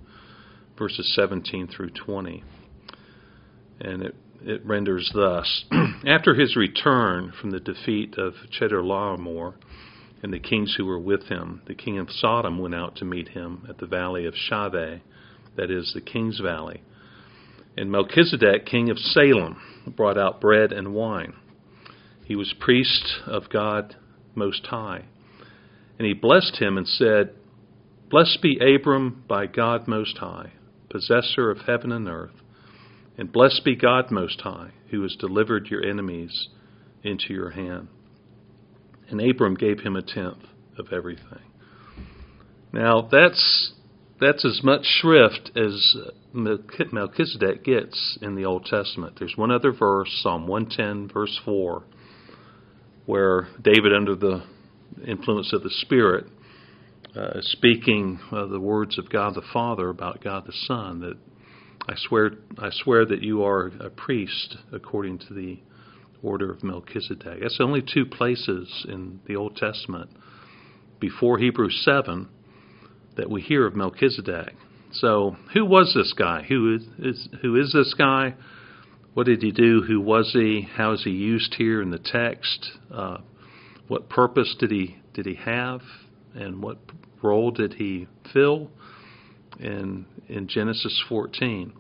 verses 0.78 1.12
17 1.16 1.70
through 1.76 1.92
20. 1.92 2.44
And 3.80 4.04
it, 4.04 4.16
it 4.44 4.66
renders 4.66 5.10
thus 5.14 5.66
After 6.06 6.34
his 6.34 6.56
return 6.56 7.32
from 7.40 7.52
the 7.52 7.60
defeat 7.60 8.16
of 8.18 8.34
Chedorlaomer, 8.60 9.54
and 10.22 10.32
the 10.32 10.40
kings 10.40 10.76
who 10.78 10.86
were 10.86 11.00
with 11.00 11.24
him. 11.24 11.62
The 11.66 11.76
king 11.76 11.98
of 11.98 12.12
Sodom 12.12 12.60
went 12.60 12.76
out 12.76 12.96
to 12.98 13.06
meet 13.06 13.30
him 13.30 13.66
at 13.68 13.80
the 13.80 13.88
valley 13.88 14.26
of 14.26 14.36
Shaveh, 14.36 15.02
that 15.56 15.72
is, 15.72 15.92
the 15.94 16.02
king's 16.02 16.40
valley. 16.40 16.84
And 17.76 17.92
Melchizedek, 17.92 18.66
king 18.66 18.90
of 18.90 19.00
Salem, 19.00 19.58
brought 19.88 20.18
out 20.18 20.42
bread 20.42 20.72
and 20.72 20.94
wine. 20.94 21.34
He 22.26 22.36
was 22.36 22.54
priest 22.60 23.20
of 23.26 23.50
God 23.50 23.96
Most 24.36 24.68
High. 24.68 25.06
And 25.98 26.08
he 26.08 26.14
blessed 26.14 26.58
him 26.58 26.78
and 26.78 26.88
said, 26.88 27.32
Blessed 28.10 28.42
be 28.42 28.60
Abram 28.60 29.24
by 29.28 29.48
God 29.48 29.88
Most 29.88 30.18
High, 30.18 30.52
possessor 30.90 31.50
of 31.50 31.60
heaven 31.68 31.92
and 31.92 32.08
earth. 32.08 32.42
And 33.18 33.32
blessed 33.32 33.64
be 33.64 33.76
God 33.76 34.12
Most 34.12 34.42
High, 34.42 34.72
who 34.90 35.02
has 35.04 35.16
delivered 35.16 35.68
your 35.68 35.84
enemies 35.84 36.50
into 37.04 37.34
your 37.34 37.52
hand 37.52 37.88
and 39.12 39.22
Abram 39.22 39.56
gave 39.56 39.82
him 39.82 39.96
a 39.96 40.02
tenth 40.02 40.44
of 40.78 40.88
everything. 40.92 41.44
Now 42.74 43.08
that's 43.12 43.74
that's 44.20 44.46
as 44.46 44.62
much 44.64 44.86
shrift 44.86 45.52
as 45.58 45.96
Melchizedek 46.34 47.64
gets 47.64 48.20
in 48.22 48.36
the 48.36 48.46
Old 48.46 48.66
Testament. 48.66 49.18
There's 49.18 49.36
one 49.36 49.50
other 49.50 49.72
verse, 49.72 50.10
Psalm 50.22 50.48
110, 50.48 51.12
verse 51.12 51.40
4, 51.44 51.84
where 53.08 53.48
David, 53.60 53.94
under 53.94 54.16
the 54.16 54.44
influence 55.08 55.52
of 55.54 55.64
the 55.64 55.72
Spirit, 55.72 56.26
uh, 57.16 57.42
speaking 57.42 58.20
uh, 58.32 58.46
the 58.46 58.60
words 58.60 59.00
of 59.00 59.10
God 59.10 59.34
the 59.34 59.42
Father 59.52 59.90
about 59.90 60.24
God 60.24 60.46
the 60.46 60.54
Son. 60.68 61.02
That 61.02 61.18
I 61.90 61.96
swear, 61.98 62.32
I 62.60 62.70
swear 62.72 63.06
that 63.08 63.24
you 63.24 63.44
are 63.44 63.72
a 63.80 63.90
priest 63.90 64.56
according 64.72 65.18
to 65.20 65.34
the 65.34 65.60
order 66.24 66.52
of 66.52 66.64
Melchizedek. 66.64 67.40
That's 67.42 67.60
only 67.60 67.82
two 67.82 68.06
places 68.06 68.86
in 68.88 69.20
the 69.28 69.36
Old 69.36 69.56
Testament 69.56 70.10
before 71.00 71.38
Hebrews 71.38 71.82
seven 71.84 72.30
that 73.18 73.30
we 73.30 73.42
hear 73.42 73.66
of 73.66 73.76
Melchizedek. 73.76 74.54
So, 74.94 75.36
who 75.54 75.66
was 75.66 75.94
this 75.96 76.14
guy? 76.18 76.44
Who 76.44 76.76
is, 76.76 76.84
is 77.00 77.30
who 77.42 77.56
is 77.56 77.74
this 77.74 77.94
guy? 77.98 78.36
What 79.14 79.26
did 79.26 79.42
he 79.42 79.52
do? 79.52 79.82
Who 79.82 80.00
was 80.00 80.32
he? 80.34 80.68
How 80.76 80.94
is 80.94 81.04
he 81.04 81.12
used 81.12 81.56
here 81.58 81.82
in 81.82 81.92
the 81.92 82.00
text? 82.00 82.72
Uh, 82.94 83.18
what 83.88 84.10
purpose 84.10 84.56
did 84.60 84.72
he 84.72 84.98
did 85.14 85.26
he 85.26 85.36
have, 85.36 85.82
and 86.34 86.62
what 86.62 86.78
role 87.22 87.52
did 87.52 87.74
he 87.74 88.08
fill 88.34 88.70
in 89.60 90.06
in 90.28 90.48
Genesis 90.48 91.02
14? 91.08 91.74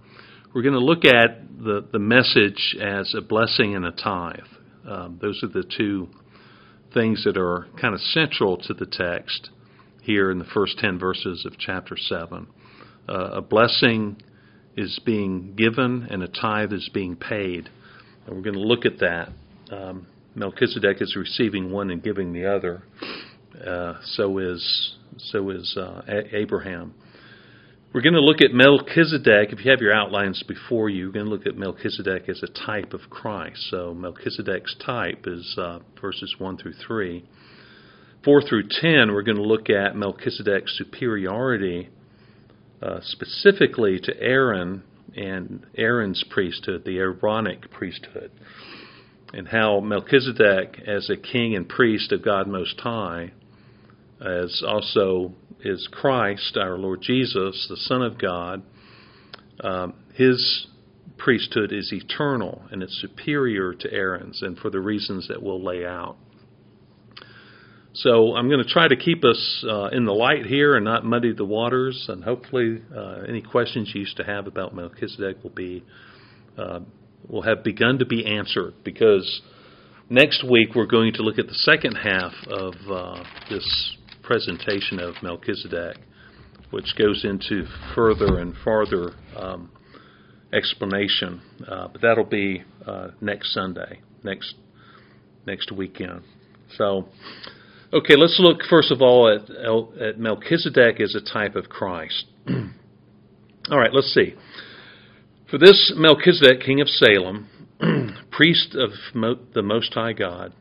We're 0.53 0.63
going 0.63 0.73
to 0.73 0.79
look 0.79 1.05
at 1.05 1.63
the 1.63 1.87
the 1.93 1.99
message 1.99 2.75
as 2.81 3.13
a 3.17 3.21
blessing 3.21 3.73
and 3.73 3.85
a 3.85 3.91
tithe. 3.91 4.39
Um, 4.85 5.17
those 5.21 5.41
are 5.43 5.47
the 5.47 5.63
two 5.63 6.09
things 6.93 7.23
that 7.23 7.37
are 7.37 7.67
kind 7.79 7.93
of 7.93 8.01
central 8.01 8.57
to 8.57 8.73
the 8.73 8.85
text 8.85 9.49
here 10.01 10.29
in 10.29 10.39
the 10.39 10.45
first 10.53 10.77
ten 10.77 10.99
verses 10.99 11.45
of 11.45 11.57
chapter 11.57 11.95
seven. 11.95 12.47
Uh, 13.07 13.29
a 13.35 13.41
blessing 13.41 14.21
is 14.75 14.99
being 15.05 15.55
given 15.55 16.07
and 16.11 16.21
a 16.21 16.27
tithe 16.27 16.73
is 16.73 16.89
being 16.93 17.15
paid. 17.15 17.69
And 18.25 18.35
we're 18.35 18.43
going 18.43 18.55
to 18.55 18.59
look 18.59 18.85
at 18.85 18.99
that. 18.99 19.29
Um, 19.71 20.05
Melchizedek 20.35 21.01
is 21.01 21.15
receiving 21.15 21.71
one 21.71 21.91
and 21.91 22.03
giving 22.03 22.33
the 22.33 22.53
other. 22.53 22.83
Uh, 23.65 23.93
so 24.03 24.37
is 24.37 24.95
so 25.17 25.49
is 25.49 25.77
uh, 25.77 26.01
Abraham. 26.33 26.93
We're 27.93 27.99
going 27.99 28.13
to 28.13 28.21
look 28.21 28.41
at 28.41 28.53
Melchizedek. 28.53 29.51
If 29.51 29.65
you 29.65 29.71
have 29.71 29.81
your 29.81 29.93
outlines 29.93 30.41
before 30.47 30.89
you, 30.89 31.07
we're 31.07 31.11
going 31.11 31.25
to 31.25 31.31
look 31.31 31.45
at 31.45 31.57
Melchizedek 31.57 32.29
as 32.29 32.41
a 32.41 32.47
type 32.65 32.93
of 32.93 33.01
Christ. 33.09 33.67
So 33.69 33.93
Melchizedek's 33.93 34.77
type 34.85 35.25
is 35.27 35.57
uh, 35.57 35.79
verses 35.99 36.33
one 36.37 36.55
through 36.55 36.75
three. 36.87 37.25
Four 38.23 38.43
through 38.43 38.69
ten, 38.69 39.11
we're 39.11 39.23
going 39.23 39.35
to 39.35 39.43
look 39.43 39.69
at 39.69 39.97
Melchizedek's 39.97 40.77
superiority 40.77 41.89
uh, 42.81 42.99
specifically 43.01 43.99
to 43.99 44.17
Aaron 44.21 44.83
and 45.17 45.65
Aaron's 45.75 46.23
priesthood, 46.29 46.83
the 46.85 46.97
Aaronic 46.97 47.71
priesthood, 47.71 48.31
and 49.33 49.49
how 49.49 49.81
Melchizedek, 49.81 50.81
as 50.87 51.09
a 51.09 51.17
king 51.17 51.57
and 51.57 51.67
priest 51.67 52.13
of 52.13 52.23
God 52.23 52.47
Most 52.47 52.79
High, 52.79 53.33
as 54.21 54.63
also 54.65 55.33
is 55.63 55.87
Christ, 55.91 56.57
our 56.57 56.77
Lord 56.77 57.01
Jesus, 57.01 57.67
the 57.69 57.77
Son 57.77 58.01
of 58.01 58.17
God, 58.17 58.63
um, 59.63 59.93
his 60.15 60.67
priesthood 61.17 61.71
is 61.71 61.93
eternal 61.93 62.63
and 62.71 62.81
it's 62.81 62.99
superior 62.99 63.73
to 63.73 63.91
Aaron's, 63.91 64.41
and 64.41 64.57
for 64.57 64.69
the 64.69 64.79
reasons 64.79 65.27
that 65.27 65.41
we'll 65.41 65.63
lay 65.63 65.85
out. 65.85 66.17
So 67.93 68.35
I'm 68.35 68.47
going 68.47 68.63
to 68.63 68.69
try 68.69 68.87
to 68.87 68.95
keep 68.95 69.25
us 69.25 69.65
uh, 69.67 69.89
in 69.89 70.05
the 70.05 70.13
light 70.13 70.45
here 70.45 70.75
and 70.75 70.85
not 70.85 71.03
muddy 71.03 71.33
the 71.33 71.43
waters. 71.43 72.05
And 72.07 72.23
hopefully, 72.23 72.81
uh, 72.95 73.23
any 73.27 73.41
questions 73.41 73.91
you 73.93 74.01
used 74.01 74.15
to 74.17 74.23
have 74.23 74.47
about 74.47 74.73
Melchizedek 74.73 75.43
will 75.43 75.49
be 75.49 75.83
uh, 76.57 76.79
will 77.27 77.41
have 77.41 77.63
begun 77.63 77.99
to 77.99 78.05
be 78.05 78.25
answered 78.25 78.75
because 78.83 79.41
next 80.09 80.43
week 80.49 80.69
we're 80.73 80.85
going 80.85 81.13
to 81.13 81.21
look 81.21 81.37
at 81.37 81.47
the 81.47 81.53
second 81.53 81.95
half 81.95 82.33
of 82.49 82.73
uh, 82.89 83.23
this 83.49 83.97
presentation 84.31 84.97
of 84.97 85.13
Melchizedek, 85.21 85.97
which 86.69 86.95
goes 86.97 87.25
into 87.25 87.65
further 87.93 88.39
and 88.39 88.55
farther 88.63 89.11
um, 89.35 89.69
explanation. 90.53 91.41
Uh, 91.67 91.89
but 91.89 92.01
that'll 92.01 92.23
be 92.23 92.63
uh, 92.87 93.09
next 93.19 93.53
Sunday, 93.53 93.99
next 94.23 94.55
next 95.45 95.69
weekend. 95.73 96.21
So. 96.77 97.09
Okay, 97.93 98.15
let's 98.15 98.39
look 98.39 98.61
first 98.69 98.89
of 98.89 99.01
all 99.01 99.27
at, 99.27 99.49
at 100.01 100.17
Melchizedek 100.17 101.01
as 101.01 101.13
a 101.13 101.19
type 101.19 101.57
of 101.57 101.67
Christ. 101.67 102.23
all 103.69 103.77
right, 103.77 103.93
let's 103.93 104.13
see. 104.13 104.33
For 105.49 105.57
this 105.57 105.91
Melchizedek, 105.97 106.61
king 106.61 106.79
of 106.79 106.87
Salem, 106.87 107.49
priest 108.31 108.75
of 108.75 108.91
the 109.53 109.61
Most 109.61 109.93
High 109.93 110.13
God. 110.13 110.53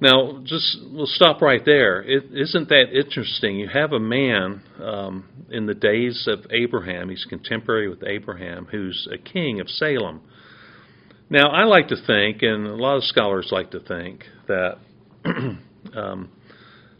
Now, 0.00 0.42
just 0.44 0.78
we'll 0.92 1.06
stop 1.06 1.42
right 1.42 1.64
there. 1.64 2.02
is 2.02 2.22
isn't 2.32 2.68
that 2.68 2.96
interesting? 2.96 3.56
You 3.56 3.68
have 3.68 3.92
a 3.92 3.98
man 3.98 4.62
um, 4.80 5.28
in 5.50 5.66
the 5.66 5.74
days 5.74 6.28
of 6.28 6.46
Abraham. 6.50 7.08
He's 7.08 7.26
contemporary 7.28 7.88
with 7.88 8.04
Abraham, 8.04 8.68
who's 8.70 9.08
a 9.12 9.18
king 9.18 9.60
of 9.60 9.68
Salem. 9.68 10.20
Now, 11.30 11.48
I 11.50 11.64
like 11.64 11.88
to 11.88 11.96
think, 12.06 12.42
and 12.42 12.66
a 12.66 12.76
lot 12.76 12.96
of 12.96 13.04
scholars 13.04 13.48
like 13.50 13.72
to 13.72 13.80
think, 13.80 14.24
that 14.46 14.78
Um, 15.94 16.30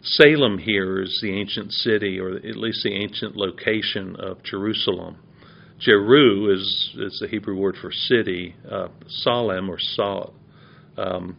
Salem 0.02 0.58
here 0.58 1.02
is 1.02 1.18
the 1.20 1.32
ancient 1.32 1.72
city, 1.72 2.20
or 2.20 2.36
at 2.36 2.56
least 2.56 2.84
the 2.84 2.94
ancient 2.94 3.36
location 3.36 4.16
of 4.16 4.42
Jerusalem. 4.42 5.16
Jeru 5.80 6.52
is 6.52 6.94
is 6.98 7.18
the 7.20 7.28
Hebrew 7.28 7.56
word 7.56 7.76
for 7.80 7.90
city. 7.92 8.54
Uh, 8.68 8.88
Salem 9.08 9.68
or 9.70 9.78
Sal, 9.78 10.34
um, 10.96 11.36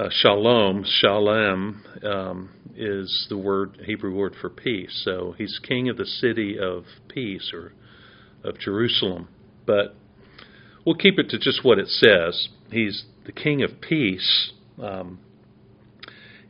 uh, 0.00 0.08
Shalom, 0.10 0.82
Shalem 0.86 1.84
um, 2.04 2.48
is 2.74 3.26
the 3.28 3.36
word 3.36 3.82
Hebrew 3.84 4.14
word 4.14 4.34
for 4.40 4.48
peace. 4.48 5.02
So 5.04 5.34
he's 5.36 5.60
king 5.62 5.90
of 5.90 5.98
the 5.98 6.06
city 6.06 6.58
of 6.58 6.84
peace 7.08 7.52
or 7.52 7.74
of 8.42 8.58
Jerusalem. 8.58 9.28
But 9.66 9.94
we'll 10.86 10.94
keep 10.94 11.18
it 11.18 11.28
to 11.30 11.38
just 11.38 11.62
what 11.62 11.78
it 11.78 11.88
says. 11.88 12.48
He's 12.72 13.04
the 13.26 13.32
king 13.32 13.62
of 13.62 13.82
peace. 13.82 14.52
Um, 14.82 15.18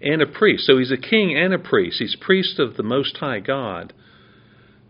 and 0.00 0.22
a 0.22 0.26
priest. 0.26 0.66
So 0.66 0.78
he's 0.78 0.92
a 0.92 0.96
king 0.96 1.36
and 1.36 1.52
a 1.52 1.58
priest. 1.58 1.96
He's 1.98 2.16
priest 2.18 2.60
of 2.60 2.76
the 2.76 2.84
Most 2.84 3.16
High 3.16 3.40
God. 3.40 3.92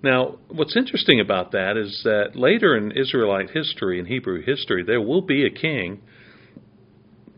Now, 0.02 0.38
what's 0.48 0.76
interesting 0.76 1.18
about 1.18 1.52
that 1.52 1.78
is 1.78 2.02
that 2.04 2.36
later 2.36 2.76
in 2.76 2.92
Israelite 2.92 3.50
history, 3.50 3.98
in 3.98 4.04
Hebrew 4.04 4.42
history, 4.42 4.84
there 4.84 5.00
will 5.00 5.22
be 5.22 5.46
a 5.46 5.50
king 5.50 6.02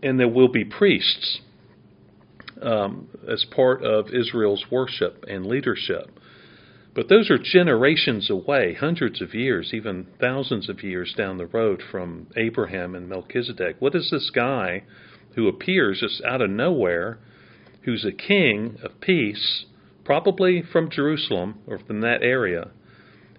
and 0.03 0.19
there 0.19 0.29
will 0.29 0.49
be 0.49 0.65
priests 0.65 1.41
um, 2.61 3.09
as 3.29 3.45
part 3.45 3.85
of 3.85 4.09
Israel's 4.13 4.65
worship 4.71 5.25
and 5.29 5.47
leadership. 5.47 6.19
But 6.95 7.09
those 7.09 7.31
are 7.31 7.39
generations 7.39 8.29
away, 8.29 8.75
hundreds 8.75 9.23
of 9.23 9.35
years, 9.35 9.71
even 9.73 10.07
thousands 10.21 10.69
of 10.69 10.83
years 10.83 11.15
down 11.17 11.39
the 11.39 11.47
road 11.47 11.83
from 11.91 12.27
Abraham 12.37 12.95
and 12.95 13.09
Melchizedek. 13.09 13.77
What 13.79 13.95
is 13.95 14.11
this 14.11 14.31
guy 14.31 14.85
who 15.35 15.49
appears 15.49 16.01
just 16.01 16.23
out 16.25 16.43
of 16.43 16.51
nowhere? 16.51 17.19
who's 17.83 18.05
a 18.05 18.13
king 18.13 18.79
of 18.83 19.01
peace, 19.01 19.65
probably 20.05 20.63
from 20.63 20.91
Jerusalem 20.91 21.59
or 21.67 21.79
from 21.79 22.01
that 22.01 22.23
area, 22.23 22.71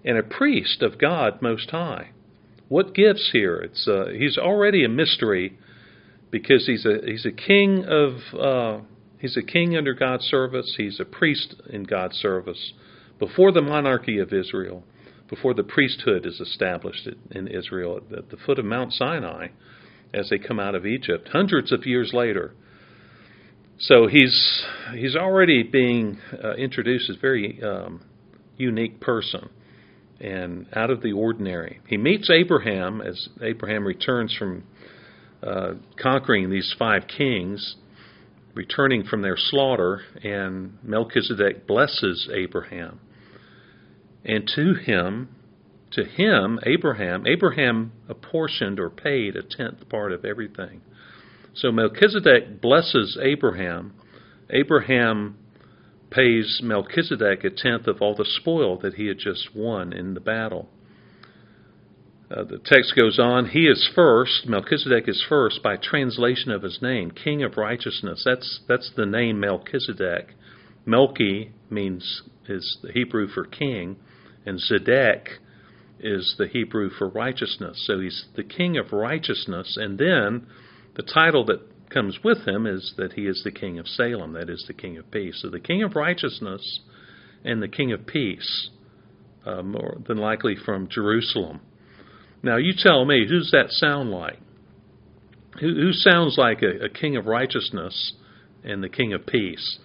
and 0.04 0.18
a 0.18 0.22
priest 0.22 0.82
of 0.82 0.98
God 0.98 1.40
Most 1.40 1.70
High. 1.70 2.10
What 2.68 2.94
gives 2.94 3.30
here? 3.32 3.56
It's 3.56 3.86
uh, 3.88 4.06
he's 4.16 4.38
already 4.38 4.84
a 4.84 4.88
mystery 4.88 5.58
because 6.34 6.66
he's 6.66 6.84
a 6.84 6.98
he's 7.06 7.24
a 7.24 7.30
king 7.30 7.84
of 7.84 8.14
uh, 8.36 8.80
he's 9.20 9.36
a 9.36 9.42
king 9.42 9.76
under 9.76 9.94
God's 9.94 10.24
service. 10.24 10.74
He's 10.76 10.98
a 10.98 11.04
priest 11.04 11.54
in 11.70 11.84
God's 11.84 12.16
service 12.16 12.72
before 13.20 13.52
the 13.52 13.62
monarchy 13.62 14.18
of 14.18 14.32
Israel, 14.32 14.82
before 15.30 15.54
the 15.54 15.62
priesthood 15.62 16.26
is 16.26 16.40
established 16.40 17.08
in 17.30 17.46
Israel 17.46 18.00
at 18.18 18.30
the 18.30 18.36
foot 18.36 18.58
of 18.58 18.64
Mount 18.64 18.92
Sinai 18.92 19.46
as 20.12 20.28
they 20.28 20.38
come 20.38 20.58
out 20.58 20.74
of 20.74 20.84
Egypt. 20.84 21.28
Hundreds 21.30 21.70
of 21.70 21.86
years 21.86 22.10
later, 22.12 22.52
so 23.78 24.08
he's 24.08 24.64
he's 24.92 25.14
already 25.14 25.62
being 25.62 26.18
uh, 26.42 26.54
introduced 26.54 27.10
as 27.10 27.16
a 27.16 27.20
very 27.20 27.62
um, 27.62 28.02
unique 28.56 29.00
person 29.00 29.50
and 30.18 30.66
out 30.74 30.90
of 30.90 31.00
the 31.00 31.12
ordinary. 31.12 31.78
He 31.86 31.96
meets 31.96 32.28
Abraham 32.28 33.00
as 33.00 33.28
Abraham 33.40 33.86
returns 33.86 34.34
from 34.36 34.64
uh, 35.44 35.74
conquering 36.00 36.50
these 36.50 36.74
five 36.78 37.02
kings, 37.06 37.76
returning 38.54 39.04
from 39.04 39.22
their 39.22 39.36
slaughter, 39.36 40.00
and 40.22 40.78
Melchizedek 40.82 41.66
blesses 41.66 42.28
Abraham. 42.32 43.00
And 44.24 44.50
to 44.54 44.74
him, 44.74 45.28
to 45.92 46.04
him, 46.04 46.58
Abraham, 46.64 47.26
Abraham 47.26 47.92
apportioned 48.08 48.80
or 48.80 48.90
paid 48.90 49.36
a 49.36 49.42
tenth 49.42 49.88
part 49.88 50.12
of 50.12 50.24
everything. 50.24 50.80
So 51.54 51.70
Melchizedek 51.70 52.60
blesses 52.60 53.18
Abraham. 53.22 53.94
Abraham 54.50 55.36
pays 56.10 56.60
Melchizedek 56.62 57.44
a 57.44 57.50
tenth 57.50 57.86
of 57.86 58.00
all 58.00 58.14
the 58.14 58.24
spoil 58.24 58.78
that 58.78 58.94
he 58.94 59.06
had 59.06 59.18
just 59.18 59.54
won 59.54 59.92
in 59.92 60.14
the 60.14 60.20
battle. 60.20 60.68
Uh, 62.30 62.42
the 62.44 62.58
text 62.64 62.94
goes 62.96 63.18
on, 63.18 63.46
he 63.46 63.66
is 63.66 63.90
first, 63.94 64.46
Melchizedek 64.46 65.08
is 65.08 65.24
first 65.28 65.62
by 65.62 65.76
translation 65.76 66.50
of 66.50 66.62
his 66.62 66.80
name, 66.80 67.10
King 67.10 67.42
of 67.42 67.56
Righteousness. 67.56 68.22
That's, 68.24 68.60
that's 68.66 68.90
the 68.96 69.06
name 69.06 69.40
Melchizedek 69.40 70.30
Melchi 70.86 71.50
means 71.70 72.22
is 72.48 72.78
the 72.82 72.92
Hebrew 72.92 73.26
for 73.28 73.44
king, 73.44 73.96
and 74.44 74.58
Zedek 74.58 75.28
is 75.98 76.34
the 76.38 76.46
Hebrew 76.46 76.90
for 76.90 77.08
righteousness. 77.08 77.84
So 77.86 78.00
he's 78.00 78.26
the 78.36 78.44
king 78.44 78.76
of 78.76 78.92
righteousness, 78.92 79.78
and 79.80 79.98
then 79.98 80.46
the 80.94 81.02
title 81.02 81.44
that 81.46 81.60
comes 81.90 82.18
with 82.22 82.46
him 82.46 82.66
is 82.66 82.94
that 82.96 83.14
he 83.14 83.26
is 83.26 83.42
the 83.44 83.50
king 83.50 83.78
of 83.78 83.88
Salem, 83.88 84.32
that 84.34 84.50
is 84.50 84.64
the 84.66 84.74
king 84.74 84.98
of 84.98 85.10
peace. 85.10 85.40
So 85.40 85.48
the 85.48 85.60
king 85.60 85.82
of 85.82 85.94
righteousness 85.94 86.80
and 87.44 87.62
the 87.62 87.68
king 87.68 87.92
of 87.92 88.06
peace, 88.06 88.70
uh, 89.46 89.62
more 89.62 89.96
than 90.06 90.18
likely 90.18 90.56
from 90.56 90.88
Jerusalem. 90.88 91.60
Now 92.44 92.58
you 92.58 92.74
tell 92.76 93.06
me, 93.06 93.26
who's 93.26 93.50
that 93.52 93.70
sound 93.70 94.10
like? 94.10 94.38
Who, 95.60 95.74
who 95.74 95.92
sounds 95.92 96.36
like 96.36 96.60
a, 96.60 96.84
a 96.84 96.88
king 96.90 97.16
of 97.16 97.24
righteousness 97.24 98.12
and 98.62 98.82
the 98.82 98.90
king 98.90 99.14
of 99.14 99.26
peace? 99.26 99.78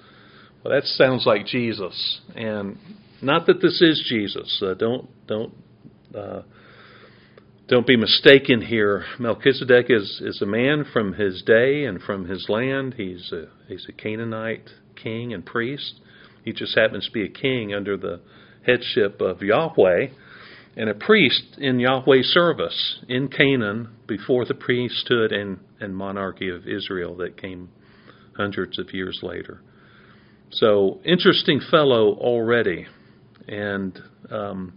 Well, 0.61 0.73
that 0.73 0.83
sounds 0.83 1.25
like 1.25 1.45
Jesus, 1.45 2.19
and 2.35 2.77
not 3.21 3.45
that 3.45 3.61
this 3.61 3.81
is 3.81 4.05
Jesus. 4.09 4.61
Uh, 4.61 4.73
don't 4.73 5.09
don't 5.25 5.53
uh, 6.13 6.41
don't 7.69 7.87
be 7.87 7.95
mistaken 7.95 8.61
here. 8.61 9.05
Melchizedek 9.19 9.85
is 9.87 10.21
is 10.21 10.41
a 10.41 10.45
man 10.45 10.83
from 10.91 11.13
his 11.13 11.41
day 11.43 11.85
and 11.85 12.01
from 12.01 12.27
his 12.27 12.47
land. 12.49 12.95
He's 12.97 13.31
a 13.31 13.45
he's 13.69 13.85
a 13.87 13.93
Canaanite 13.93 14.69
king 15.01 15.33
and 15.33 15.45
priest. 15.45 16.01
He 16.43 16.51
just 16.51 16.77
happens 16.77 17.05
to 17.05 17.11
be 17.13 17.23
a 17.23 17.29
king 17.29 17.73
under 17.73 17.95
the 17.95 18.19
headship 18.65 19.21
of 19.21 19.41
Yahweh 19.41 20.07
and 20.75 20.89
a 20.89 20.93
priest 20.93 21.57
in 21.57 21.79
Yahweh's 21.79 22.27
service 22.27 22.99
in 23.07 23.27
Canaan 23.27 23.89
before 24.07 24.45
the 24.45 24.53
priesthood 24.53 25.31
and, 25.31 25.59
and 25.79 25.95
monarchy 25.95 26.49
of 26.49 26.67
Israel 26.67 27.15
that 27.17 27.39
came 27.39 27.69
hundreds 28.35 28.79
of 28.79 28.93
years 28.93 29.19
later. 29.21 29.61
So, 30.51 30.99
interesting 31.03 31.61
fellow 31.69 32.15
already. 32.15 32.87
And 33.47 33.99
um, 34.31 34.73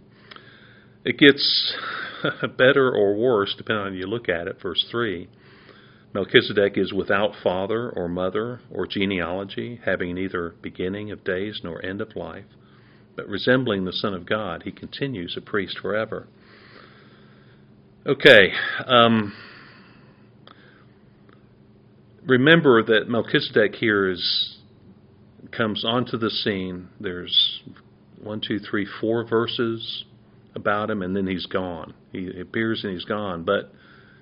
it 1.05 1.17
gets 1.17 1.73
better 2.57 2.91
or 2.91 3.15
worse, 3.15 3.53
depending 3.57 3.85
on 3.85 3.91
how 3.93 3.97
you 3.97 4.07
look 4.07 4.29
at 4.29 4.47
it. 4.47 4.57
Verse 4.61 4.85
3 4.91 5.27
Melchizedek 6.13 6.77
is 6.77 6.93
without 6.93 7.31
father 7.43 7.89
or 7.89 8.07
mother 8.07 8.61
or 8.71 8.85
genealogy, 8.85 9.79
having 9.83 10.13
neither 10.13 10.53
beginning 10.61 11.11
of 11.11 11.23
days 11.23 11.61
nor 11.63 11.83
end 11.83 12.01
of 12.01 12.15
life, 12.15 12.45
but 13.15 13.27
resembling 13.27 13.85
the 13.85 13.93
Son 13.93 14.13
of 14.13 14.25
God, 14.25 14.63
he 14.63 14.71
continues 14.71 15.35
a 15.37 15.41
priest 15.41 15.77
forever. 15.81 16.27
Okay. 18.05 18.51
Um, 18.85 19.33
remember 22.25 22.83
that 22.83 23.07
Melchizedek 23.07 23.75
here 23.75 24.09
is 24.09 24.57
comes 25.51 25.85
onto 25.85 26.17
the 26.17 26.29
scene. 26.29 26.89
There's 26.99 27.61
one, 28.21 28.41
two, 28.41 28.59
three, 28.59 28.87
four 28.99 29.23
verses 29.23 30.05
about 30.55 30.89
him, 30.89 31.01
and 31.01 31.15
then 31.15 31.27
he's 31.27 31.45
gone. 31.45 31.93
He 32.11 32.39
appears 32.39 32.83
and 32.83 32.93
he's 32.93 33.05
gone. 33.05 33.43
But 33.43 33.71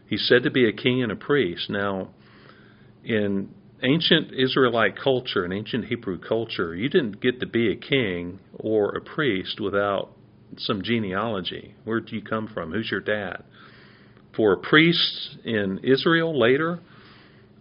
he's 0.08 0.28
said 0.28 0.44
to 0.44 0.52
be 0.52 0.68
a 0.68 0.74
king 0.74 1.02
and 1.02 1.12
a 1.12 1.16
priest. 1.16 1.70
Now, 1.70 2.10
in 3.04 3.50
ancient 3.84 4.32
Israelite 4.34 4.96
culture, 5.02 5.44
and 5.44 5.54
ancient 5.54 5.86
Hebrew 5.86 6.20
culture, 6.20 6.76
you 6.76 6.90
didn't 6.90 7.22
get 7.22 7.40
to 7.40 7.46
be 7.46 7.72
a 7.72 7.76
king 7.76 8.40
or 8.54 8.96
a 8.96 9.02
priest 9.02 9.60
without 9.60 10.10
some 10.58 10.82
genealogy. 10.82 11.76
Where 11.84 12.00
do 12.00 12.16
you 12.16 12.22
come 12.22 12.48
from? 12.54 12.72
Who's 12.72 12.92
your 12.92 13.00
dad? 13.00 13.44
For 14.36 14.54
a 14.54 14.58
priest 14.58 15.38
in 15.44 15.80
Israel 15.84 16.38
later, 16.38 16.80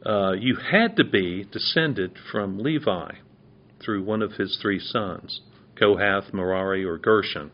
uh, 0.05 0.33
you 0.33 0.57
had 0.57 0.97
to 0.97 1.05
be 1.05 1.45
descended 1.51 2.17
from 2.31 2.59
Levi 2.59 3.13
through 3.85 4.05
one 4.05 4.23
of 4.23 4.33
his 4.33 4.59
three 4.61 4.79
sons, 4.79 5.41
Kohath, 5.79 6.33
Merari, 6.33 6.85
or 6.85 6.99
Gershon. 6.99 7.51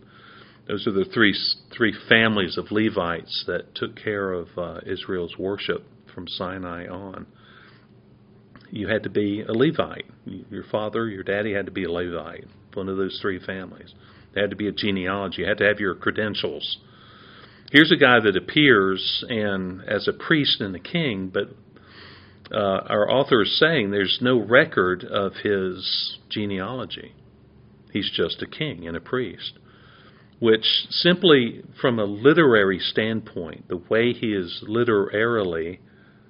Those 0.69 0.87
are 0.87 0.93
the 0.93 1.05
three 1.05 1.35
three 1.77 1.95
families 2.09 2.59
of 2.59 2.73
Levites 2.73 3.45
that 3.47 3.75
took 3.75 3.97
care 3.97 4.33
of 4.33 4.49
uh, 4.57 4.81
Israel's 4.85 5.37
worship 5.39 5.85
from 6.13 6.27
Sinai 6.27 6.87
on. 6.89 7.27
You 8.71 8.89
had 8.89 9.05
to 9.05 9.11
be 9.11 9.43
a 9.43 9.53
Levite. 9.53 10.07
Your 10.25 10.65
father, 10.65 11.09
your 11.09 11.23
daddy 11.23 11.53
had 11.53 11.67
to 11.67 11.73
be 11.73 11.85
a 11.85 11.91
Levite. 11.91 12.47
One 12.75 12.89
of 12.89 12.97
those 12.97 13.19
three 13.23 13.39
families. 13.39 13.95
There 14.35 14.43
had 14.43 14.51
to 14.51 14.57
be 14.57 14.69
a 14.69 14.73
genealogy. 14.73 15.43
You 15.43 15.49
had 15.49 15.59
to 15.59 15.67
have 15.67 15.81
your 15.81 15.95
credentials. 15.95 16.79
Here's 17.73 17.91
a 17.91 17.97
guy 17.97 18.21
that 18.21 18.37
appears 18.37 19.25
and 19.29 19.83
as 19.89 20.07
a 20.07 20.13
priest 20.13 20.61
and 20.61 20.77
a 20.77 20.81
king, 20.81 21.31
but 21.33 21.49
uh, 22.53 22.81
our 22.89 23.11
author 23.11 23.43
is 23.43 23.59
saying 23.59 23.91
there's 23.91 24.19
no 24.21 24.39
record 24.39 25.05
of 25.05 25.33
his 25.43 26.19
genealogy. 26.29 27.13
He's 27.93 28.11
just 28.15 28.43
a 28.43 28.47
king 28.47 28.87
and 28.87 28.97
a 28.97 29.01
priest, 29.01 29.55
which 30.39 30.65
simply 30.91 31.63
from 31.81 31.99
a 31.99 32.05
literary 32.05 32.79
standpoint, 32.79 33.69
the 33.69 33.79
way 33.79 34.13
he 34.13 34.33
is 34.33 34.63
literarily 34.69 35.81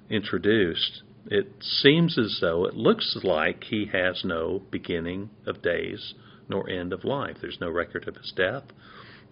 introduced, 0.09 1.03
it 1.29 1.47
seems 1.61 2.17
as 2.17 2.39
though 2.41 2.65
it 2.65 2.75
looks 2.75 3.17
like 3.23 3.65
he 3.65 3.89
has 3.91 4.21
no 4.23 4.61
beginning 4.71 5.29
of 5.45 5.61
days 5.61 6.13
nor 6.49 6.69
end 6.69 6.93
of 6.93 7.03
life. 7.03 7.37
There's 7.41 7.59
no 7.59 7.69
record 7.69 8.07
of 8.07 8.15
his 8.15 8.31
death. 8.35 8.63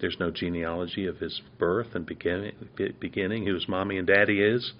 There's 0.01 0.17
no 0.19 0.29
genealogy 0.29 1.07
of 1.07 1.17
his 1.19 1.41
birth 1.57 1.95
and 1.95 2.05
beginning, 2.05 2.53
beginning 2.99 3.45
who 3.45 3.53
his 3.53 3.67
mommy 3.67 3.97
and 3.97 4.07
daddy 4.07 4.41
is. 4.41 4.73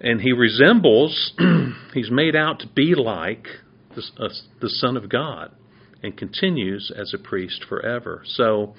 And 0.00 0.20
he 0.20 0.32
resembles, 0.32 1.32
he's 1.94 2.10
made 2.10 2.36
out 2.36 2.60
to 2.60 2.68
be 2.68 2.94
like 2.94 3.46
the, 3.94 4.02
uh, 4.18 4.28
the 4.60 4.68
Son 4.68 4.96
of 4.96 5.08
God 5.08 5.52
and 6.02 6.16
continues 6.16 6.92
as 6.96 7.12
a 7.14 7.18
priest 7.18 7.64
forever. 7.68 8.22
So 8.24 8.74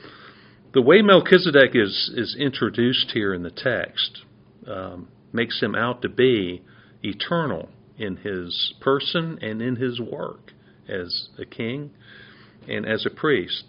the 0.74 0.82
way 0.82 1.02
Melchizedek 1.02 1.72
is, 1.76 2.12
is 2.16 2.36
introduced 2.40 3.12
here 3.14 3.34
in 3.34 3.44
the 3.44 3.52
text 3.52 4.22
um, 4.68 5.10
makes 5.32 5.62
him 5.62 5.76
out 5.76 6.02
to 6.02 6.10
be 6.10 6.62
eternal 7.04 7.70
in 7.98 8.18
his 8.18 8.74
person 8.82 9.38
and 9.42 9.62
in 9.62 9.76
his 9.76 10.00
work 10.00 10.52
as 10.88 11.30
a 11.38 11.46
king 11.46 11.92
and 12.68 12.86
as 12.86 13.06
a 13.06 13.10
priest. 13.10 13.66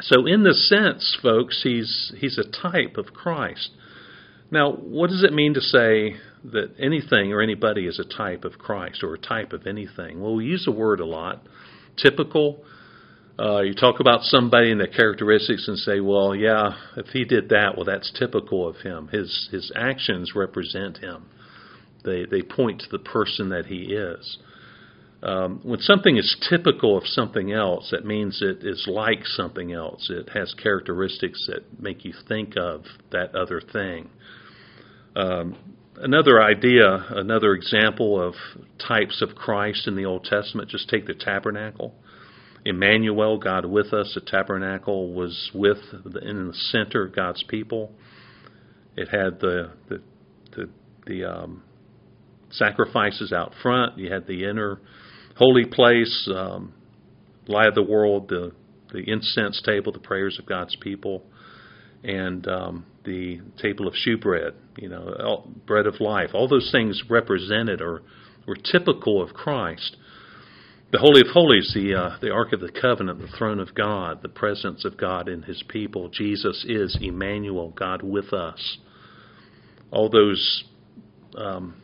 So, 0.00 0.26
in 0.26 0.44
this 0.44 0.68
sense, 0.68 1.18
folks, 1.22 1.60
he's, 1.62 2.12
he's 2.18 2.38
a 2.38 2.44
type 2.44 2.96
of 2.96 3.06
Christ. 3.06 3.70
Now, 4.50 4.72
what 4.72 5.10
does 5.10 5.24
it 5.24 5.32
mean 5.32 5.54
to 5.54 5.60
say 5.60 6.16
that 6.44 6.74
anything 6.78 7.32
or 7.32 7.42
anybody 7.42 7.86
is 7.86 7.98
a 7.98 8.16
type 8.16 8.44
of 8.44 8.58
Christ 8.58 9.02
or 9.02 9.14
a 9.14 9.18
type 9.18 9.52
of 9.52 9.66
anything? 9.66 10.20
Well, 10.20 10.36
we 10.36 10.44
use 10.44 10.64
the 10.64 10.72
word 10.72 11.00
a 11.00 11.04
lot. 11.04 11.42
Typical. 11.96 12.62
Uh, 13.38 13.60
you 13.60 13.74
talk 13.74 14.00
about 14.00 14.22
somebody 14.22 14.70
and 14.70 14.80
their 14.80 14.86
characteristics 14.86 15.68
and 15.68 15.78
say, 15.78 16.00
well, 16.00 16.34
yeah, 16.34 16.70
if 16.96 17.06
he 17.08 17.24
did 17.24 17.50
that, 17.50 17.76
well, 17.76 17.84
that's 17.84 18.12
typical 18.18 18.68
of 18.68 18.76
him. 18.76 19.08
His 19.08 19.48
his 19.52 19.70
actions 19.76 20.32
represent 20.34 20.98
him. 20.98 21.26
They 22.04 22.24
they 22.24 22.42
point 22.42 22.80
to 22.80 22.88
the 22.90 22.98
person 22.98 23.50
that 23.50 23.66
he 23.66 23.94
is. 23.94 24.38
Um, 25.20 25.60
when 25.64 25.80
something 25.80 26.16
is 26.16 26.36
typical 26.48 26.96
of 26.96 27.04
something 27.04 27.50
else, 27.50 27.88
that 27.90 28.04
means 28.04 28.40
it 28.40 28.64
is 28.64 28.86
like 28.86 29.26
something 29.26 29.72
else. 29.72 30.08
It 30.10 30.28
has 30.32 30.54
characteristics 30.54 31.48
that 31.48 31.80
make 31.80 32.04
you 32.04 32.14
think 32.28 32.56
of 32.56 32.84
that 33.10 33.34
other 33.34 33.60
thing. 33.60 34.10
Um, 35.16 35.56
another 35.96 36.40
idea, 36.40 37.04
another 37.10 37.54
example 37.54 38.22
of 38.22 38.34
types 38.86 39.20
of 39.20 39.34
Christ 39.34 39.88
in 39.88 39.96
the 39.96 40.04
Old 40.04 40.22
Testament, 40.24 40.70
just 40.70 40.88
take 40.88 41.06
the 41.06 41.14
tabernacle. 41.14 41.94
Emmanuel, 42.64 43.38
God 43.38 43.64
with 43.64 43.92
us, 43.92 44.12
the 44.14 44.20
tabernacle 44.20 45.12
was 45.14 45.50
with 45.52 45.78
in 46.22 46.48
the 46.48 46.54
center 46.54 47.06
of 47.06 47.14
God's 47.14 47.42
people. 47.42 47.92
It 48.96 49.08
had 49.08 49.40
the 49.40 49.72
the 49.88 50.00
the, 50.54 50.68
the 51.06 51.24
um, 51.24 51.62
sacrifices 52.50 53.32
out 53.32 53.52
front. 53.62 53.98
You 53.98 54.12
had 54.12 54.26
the 54.26 54.44
inner 54.44 54.80
holy 55.36 55.64
place, 55.64 56.28
um, 56.34 56.72
light 57.46 57.68
of 57.68 57.74
the 57.74 57.82
world, 57.82 58.28
the 58.28 58.52
the 58.92 59.04
incense 59.10 59.60
table, 59.62 59.92
the 59.92 59.98
prayers 59.98 60.38
of 60.38 60.46
God's 60.46 60.74
people, 60.76 61.22
and 62.02 62.46
um, 62.48 62.86
the 63.04 63.40
table 63.60 63.86
of 63.86 63.94
shewbread, 63.94 64.54
you 64.76 64.88
know, 64.88 65.46
bread 65.66 65.86
of 65.86 66.00
life. 66.00 66.30
All 66.34 66.48
those 66.48 66.70
things 66.72 67.02
represented 67.08 67.80
or 67.80 68.02
were 68.46 68.56
typical 68.56 69.22
of 69.22 69.34
Christ. 69.34 69.96
The 70.90 70.98
Holy 70.98 71.20
of 71.20 71.26
Holies, 71.34 71.72
the 71.74 71.94
uh, 71.94 72.16
the 72.20 72.30
Ark 72.30 72.54
of 72.54 72.60
the 72.60 72.72
Covenant, 72.72 73.20
the 73.20 73.36
throne 73.36 73.60
of 73.60 73.74
God, 73.74 74.22
the 74.22 74.28
presence 74.28 74.86
of 74.86 74.96
God 74.96 75.28
in 75.28 75.42
His 75.42 75.62
people. 75.68 76.08
Jesus 76.08 76.64
is 76.66 76.96
Emmanuel, 77.00 77.74
God 77.76 78.02
with 78.02 78.32
us. 78.32 78.78
All 79.90 80.08
those 80.08 80.64
um, 81.36 81.74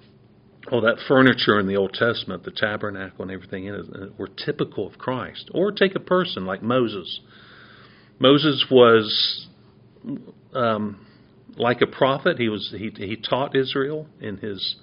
all 0.71 0.81
that 0.83 0.97
furniture 1.07 1.59
in 1.61 1.67
the 1.67 1.77
Old 1.77 1.93
Testament, 1.93 2.45
the 2.45 2.51
tabernacle 2.51 3.23
and 3.23 3.31
everything 3.31 3.67
in 3.67 3.75
it, 3.75 3.87
uh, 3.95 4.07
were 4.19 4.29
typical 4.29 4.87
of 4.87 4.99
Christ. 4.99 5.51
Or 5.53 5.73
take 5.73 5.95
a 5.95 6.01
person 6.01 6.47
like 6.47 6.63
Moses. 6.63 7.21
Moses 8.19 8.67
was 8.71 9.47
um, 10.55 11.07
like 11.57 11.81
a 11.81 11.87
prophet. 11.87 12.39
He 12.39 12.49
was 12.49 12.75
he 12.77 12.91
he 12.97 13.17
taught 13.17 13.55
Israel 13.57 14.07
in 14.21 14.39
his 14.39 14.77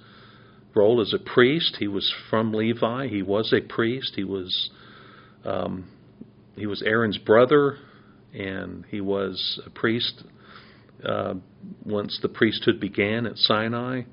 role 0.75 1.01
as 1.01 1.13
a 1.13 1.19
priest. 1.19 1.77
He 1.79 1.87
was 1.87 2.13
from 2.29 2.53
Levi. 2.53 3.07
He 3.07 3.21
was 3.23 3.53
a 3.53 3.61
priest. 3.61 4.13
He 4.15 4.23
was 4.23 4.69
Um, 5.43 5.89
he 6.55 6.67
was 6.67 6.83
Aaron's 6.85 7.17
brother, 7.17 7.77
and 8.33 8.85
he 8.89 9.01
was 9.01 9.59
a 9.65 9.69
priest 9.69 10.23
uh, 11.03 11.33
once 11.85 12.19
the 12.21 12.29
priesthood 12.29 12.79
began 12.79 13.25
at 13.25 13.37
Sinai. 13.37 14.03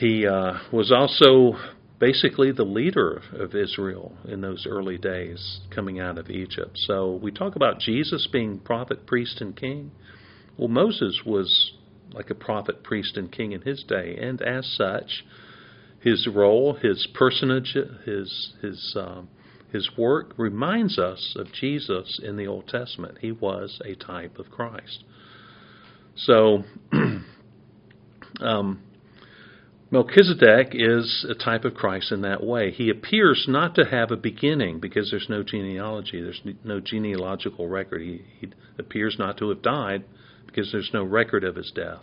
He 0.00 0.26
uh, 0.26 0.54
was 0.72 0.90
also 0.90 1.58
basically 1.98 2.52
the 2.52 2.64
leader 2.64 3.20
of 3.34 3.54
Israel 3.54 4.16
in 4.26 4.40
those 4.40 4.66
early 4.66 4.96
days 4.96 5.60
coming 5.74 6.00
out 6.00 6.16
of 6.16 6.30
Egypt. 6.30 6.70
So 6.74 7.16
we 7.22 7.30
talk 7.30 7.54
about 7.54 7.80
Jesus 7.80 8.26
being 8.32 8.60
prophet, 8.60 9.06
priest, 9.06 9.42
and 9.42 9.54
king. 9.54 9.90
Well, 10.56 10.68
Moses 10.68 11.20
was 11.26 11.72
like 12.12 12.30
a 12.30 12.34
prophet, 12.34 12.82
priest, 12.82 13.18
and 13.18 13.30
king 13.30 13.52
in 13.52 13.60
his 13.60 13.84
day, 13.84 14.16
and 14.18 14.40
as 14.40 14.66
such, 14.74 15.22
his 16.00 16.26
role, 16.26 16.78
his 16.80 17.06
personage, 17.12 17.76
his 18.06 18.54
his 18.62 18.96
um, 18.98 19.28
his 19.70 19.90
work 19.98 20.32
reminds 20.38 20.98
us 20.98 21.36
of 21.36 21.52
Jesus 21.52 22.18
in 22.24 22.38
the 22.38 22.46
Old 22.46 22.68
Testament. 22.68 23.18
He 23.20 23.32
was 23.32 23.82
a 23.84 23.96
type 23.96 24.38
of 24.38 24.50
Christ. 24.50 25.04
So, 26.16 26.64
um, 28.40 28.80
Melchizedek 29.92 30.68
is 30.72 31.26
a 31.28 31.34
type 31.34 31.64
of 31.64 31.74
Christ 31.74 32.12
in 32.12 32.20
that 32.20 32.44
way. 32.44 32.70
He 32.70 32.90
appears 32.90 33.46
not 33.48 33.74
to 33.74 33.84
have 33.84 34.12
a 34.12 34.16
beginning 34.16 34.78
because 34.78 35.10
there's 35.10 35.28
no 35.28 35.42
genealogy, 35.42 36.22
there's 36.22 36.40
no 36.62 36.78
genealogical 36.78 37.66
record. 37.68 38.02
He, 38.02 38.22
he 38.38 38.52
appears 38.78 39.16
not 39.18 39.36
to 39.38 39.48
have 39.48 39.62
died 39.62 40.04
because 40.46 40.70
there's 40.70 40.90
no 40.94 41.02
record 41.02 41.42
of 41.42 41.56
his 41.56 41.72
death. 41.74 42.02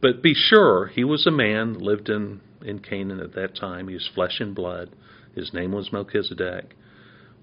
But 0.00 0.22
be 0.22 0.34
sure, 0.34 0.88
he 0.88 1.04
was 1.04 1.24
a 1.24 1.30
man, 1.30 1.74
lived 1.74 2.08
in, 2.08 2.40
in 2.62 2.80
Canaan 2.80 3.20
at 3.20 3.34
that 3.34 3.54
time. 3.54 3.86
He 3.86 3.94
was 3.94 4.10
flesh 4.12 4.40
and 4.40 4.52
blood. 4.52 4.90
His 5.36 5.52
name 5.54 5.70
was 5.70 5.92
Melchizedek. 5.92 6.74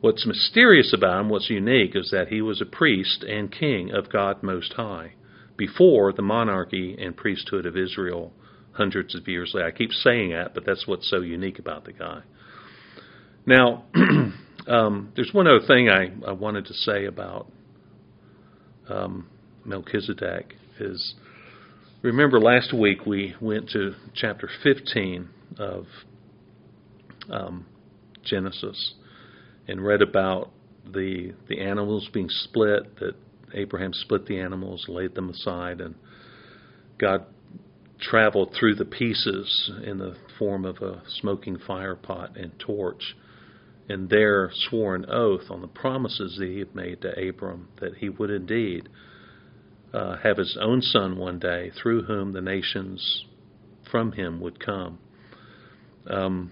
What's 0.02 0.28
mysterious 0.28 0.94
about 0.94 1.22
him, 1.22 1.30
what's 1.30 1.50
unique, 1.50 1.96
is 1.96 2.12
that 2.12 2.28
he 2.28 2.42
was 2.42 2.60
a 2.60 2.66
priest 2.66 3.24
and 3.24 3.50
king 3.50 3.92
of 3.92 4.12
God 4.12 4.44
Most 4.44 4.74
High 4.74 5.14
before 5.56 6.12
the 6.12 6.22
monarchy 6.22 6.98
and 7.00 7.16
priesthood 7.16 7.66
of 7.66 7.78
Israel 7.78 8.34
hundreds 8.76 9.16
of 9.16 9.28
years 9.28 9.52
later. 9.54 9.68
I 9.68 9.72
keep 9.72 9.92
saying 9.92 10.32
that, 10.32 10.54
but 10.54 10.66
that's 10.66 10.86
what's 10.86 11.10
so 11.10 11.22
unique 11.22 11.60
about 11.60 11.86
the 11.86 11.94
guy. 11.94 12.22
Now, 13.46 13.86
um, 14.68 15.12
there's 15.16 15.32
one 15.34 15.48
other 15.48 15.66
thing 15.66 15.90
I, 15.90 16.12
I 16.28 16.34
wanted 16.34 16.66
to 16.66 16.74
say 16.74 17.06
about 17.06 17.52
um, 18.90 19.30
Melchizedek 19.64 20.56
is 20.80 21.16
remember 22.02 22.40
last 22.40 22.74
week 22.74 23.06
we 23.06 23.36
went 23.40 23.70
to 23.70 23.96
chapter 24.14 24.50
15 24.64 25.30
of 25.58 25.86
um, 27.30 27.66
Genesis 28.24 28.94
and 29.68 29.84
read 29.84 30.02
about 30.02 30.52
the 30.86 31.34
the 31.48 31.62
animals 31.62 32.08
being 32.14 32.30
split 32.30 33.00
that 33.00 33.16
Abraham 33.54 33.94
split 33.94 34.26
the 34.28 34.40
animals, 34.40 34.86
laid 34.88 35.16
them 35.16 35.30
aside, 35.30 35.82
and 35.82 35.96
God 37.00 37.26
traveled 38.00 38.54
through 38.58 38.76
the 38.76 38.86
pieces 38.86 39.72
in 39.84 39.98
the 39.98 40.16
form 40.38 40.66
of 40.66 40.78
a 40.78 41.02
smoking 41.08 41.58
fire 41.58 41.96
pot 41.96 42.36
and 42.38 42.58
torch, 42.60 43.16
and 43.88 44.10
there 44.10 44.52
swore 44.54 44.96
an 44.96 45.06
oath 45.10 45.50
on 45.50 45.62
the 45.62 45.68
promises 45.68 46.38
that 46.38 46.48
he 46.48 46.60
had 46.60 46.76
made 46.76 47.02
to 47.02 47.30
Abram 47.30 47.70
that 47.80 47.96
he 47.96 48.10
would 48.10 48.30
indeed 48.30 48.90
uh, 49.94 50.18
have 50.18 50.38
his 50.38 50.58
own 50.60 50.82
son 50.82 51.18
one 51.18 51.40
day, 51.40 51.72
through 51.82 52.04
whom 52.04 52.34
the 52.34 52.42
nations 52.42 53.26
from 53.90 54.12
him 54.12 54.42
would 54.42 54.60
come. 54.60 55.00
Um, 56.10 56.52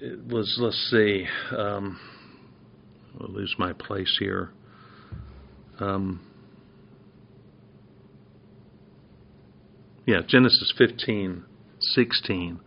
it 0.00 0.26
was, 0.26 0.56
let's 0.60 0.90
see, 0.90 1.26
um, 1.56 1.98
I'll 3.20 3.28
lose 3.28 3.54
my 3.58 3.72
place 3.72 4.16
here. 4.18 4.50
Um, 5.80 6.27
yeah, 10.08 10.22
Genesis 10.26 10.72
15, 10.78 11.44
16, 11.80 12.60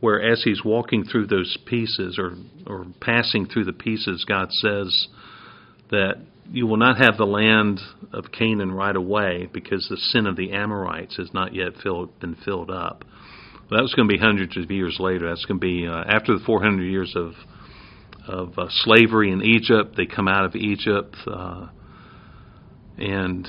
where 0.00 0.20
as 0.20 0.42
he's 0.42 0.64
walking 0.64 1.04
through 1.04 1.28
those 1.28 1.56
pieces 1.66 2.18
or, 2.18 2.34
or 2.66 2.86
passing 3.00 3.46
through 3.46 3.66
the 3.66 3.72
pieces, 3.72 4.24
God 4.28 4.48
says 4.50 5.06
that 5.92 6.14
you 6.50 6.66
will 6.66 6.76
not 6.76 6.98
have 6.98 7.16
the 7.16 7.26
land 7.26 7.78
of 8.12 8.32
Canaan 8.32 8.72
right 8.72 8.96
away 8.96 9.48
because 9.52 9.86
the 9.88 9.96
sin 9.96 10.26
of 10.26 10.34
the 10.34 10.50
Amorites 10.50 11.16
has 11.16 11.32
not 11.32 11.54
yet 11.54 11.74
filled, 11.80 12.18
been 12.18 12.34
filled 12.44 12.72
up. 12.72 13.04
Well, 13.70 13.78
that 13.78 13.82
was 13.82 13.94
going 13.94 14.08
to 14.08 14.12
be 14.12 14.18
hundreds 14.18 14.56
of 14.56 14.68
years 14.68 14.96
later. 14.98 15.28
That's 15.28 15.44
going 15.44 15.60
to 15.60 15.64
be 15.64 15.86
uh, 15.86 16.02
after 16.08 16.36
the 16.36 16.44
400 16.44 16.82
years 16.82 17.14
of 17.14 17.34
of 18.26 18.58
uh, 18.58 18.66
slavery 18.68 19.30
in 19.30 19.42
Egypt. 19.42 19.94
They 19.96 20.06
come 20.06 20.26
out 20.26 20.44
of 20.44 20.56
Egypt, 20.56 21.14
uh, 21.24 21.68
and 22.98 23.46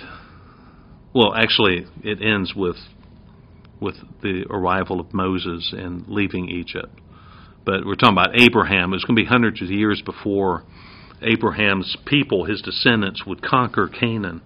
well, 1.11 1.33
actually, 1.33 1.87
it 2.03 2.21
ends 2.21 2.53
with 2.53 2.75
with 3.85 3.95
the 4.21 4.45
arrival 4.49 4.99
of 4.99 5.13
Moses 5.13 5.73
and 5.77 6.07
leaving 6.07 6.49
Egypt. 6.49 6.99
But 7.63 7.85
we're 7.85 7.95
talking 7.95 8.17
about 8.17 8.39
Abraham. 8.39 8.93
It's 8.93 9.05
going 9.05 9.15
to 9.15 9.21
be 9.21 9.27
hundreds 9.27 9.61
of 9.61 9.69
years 9.69 10.01
before 10.01 10.63
Abraham's 11.21 11.95
people, 12.05 12.45
his 12.45 12.61
descendants, 12.61 13.25
would 13.25 13.41
conquer 13.41 13.87
Canaan. 13.87 14.41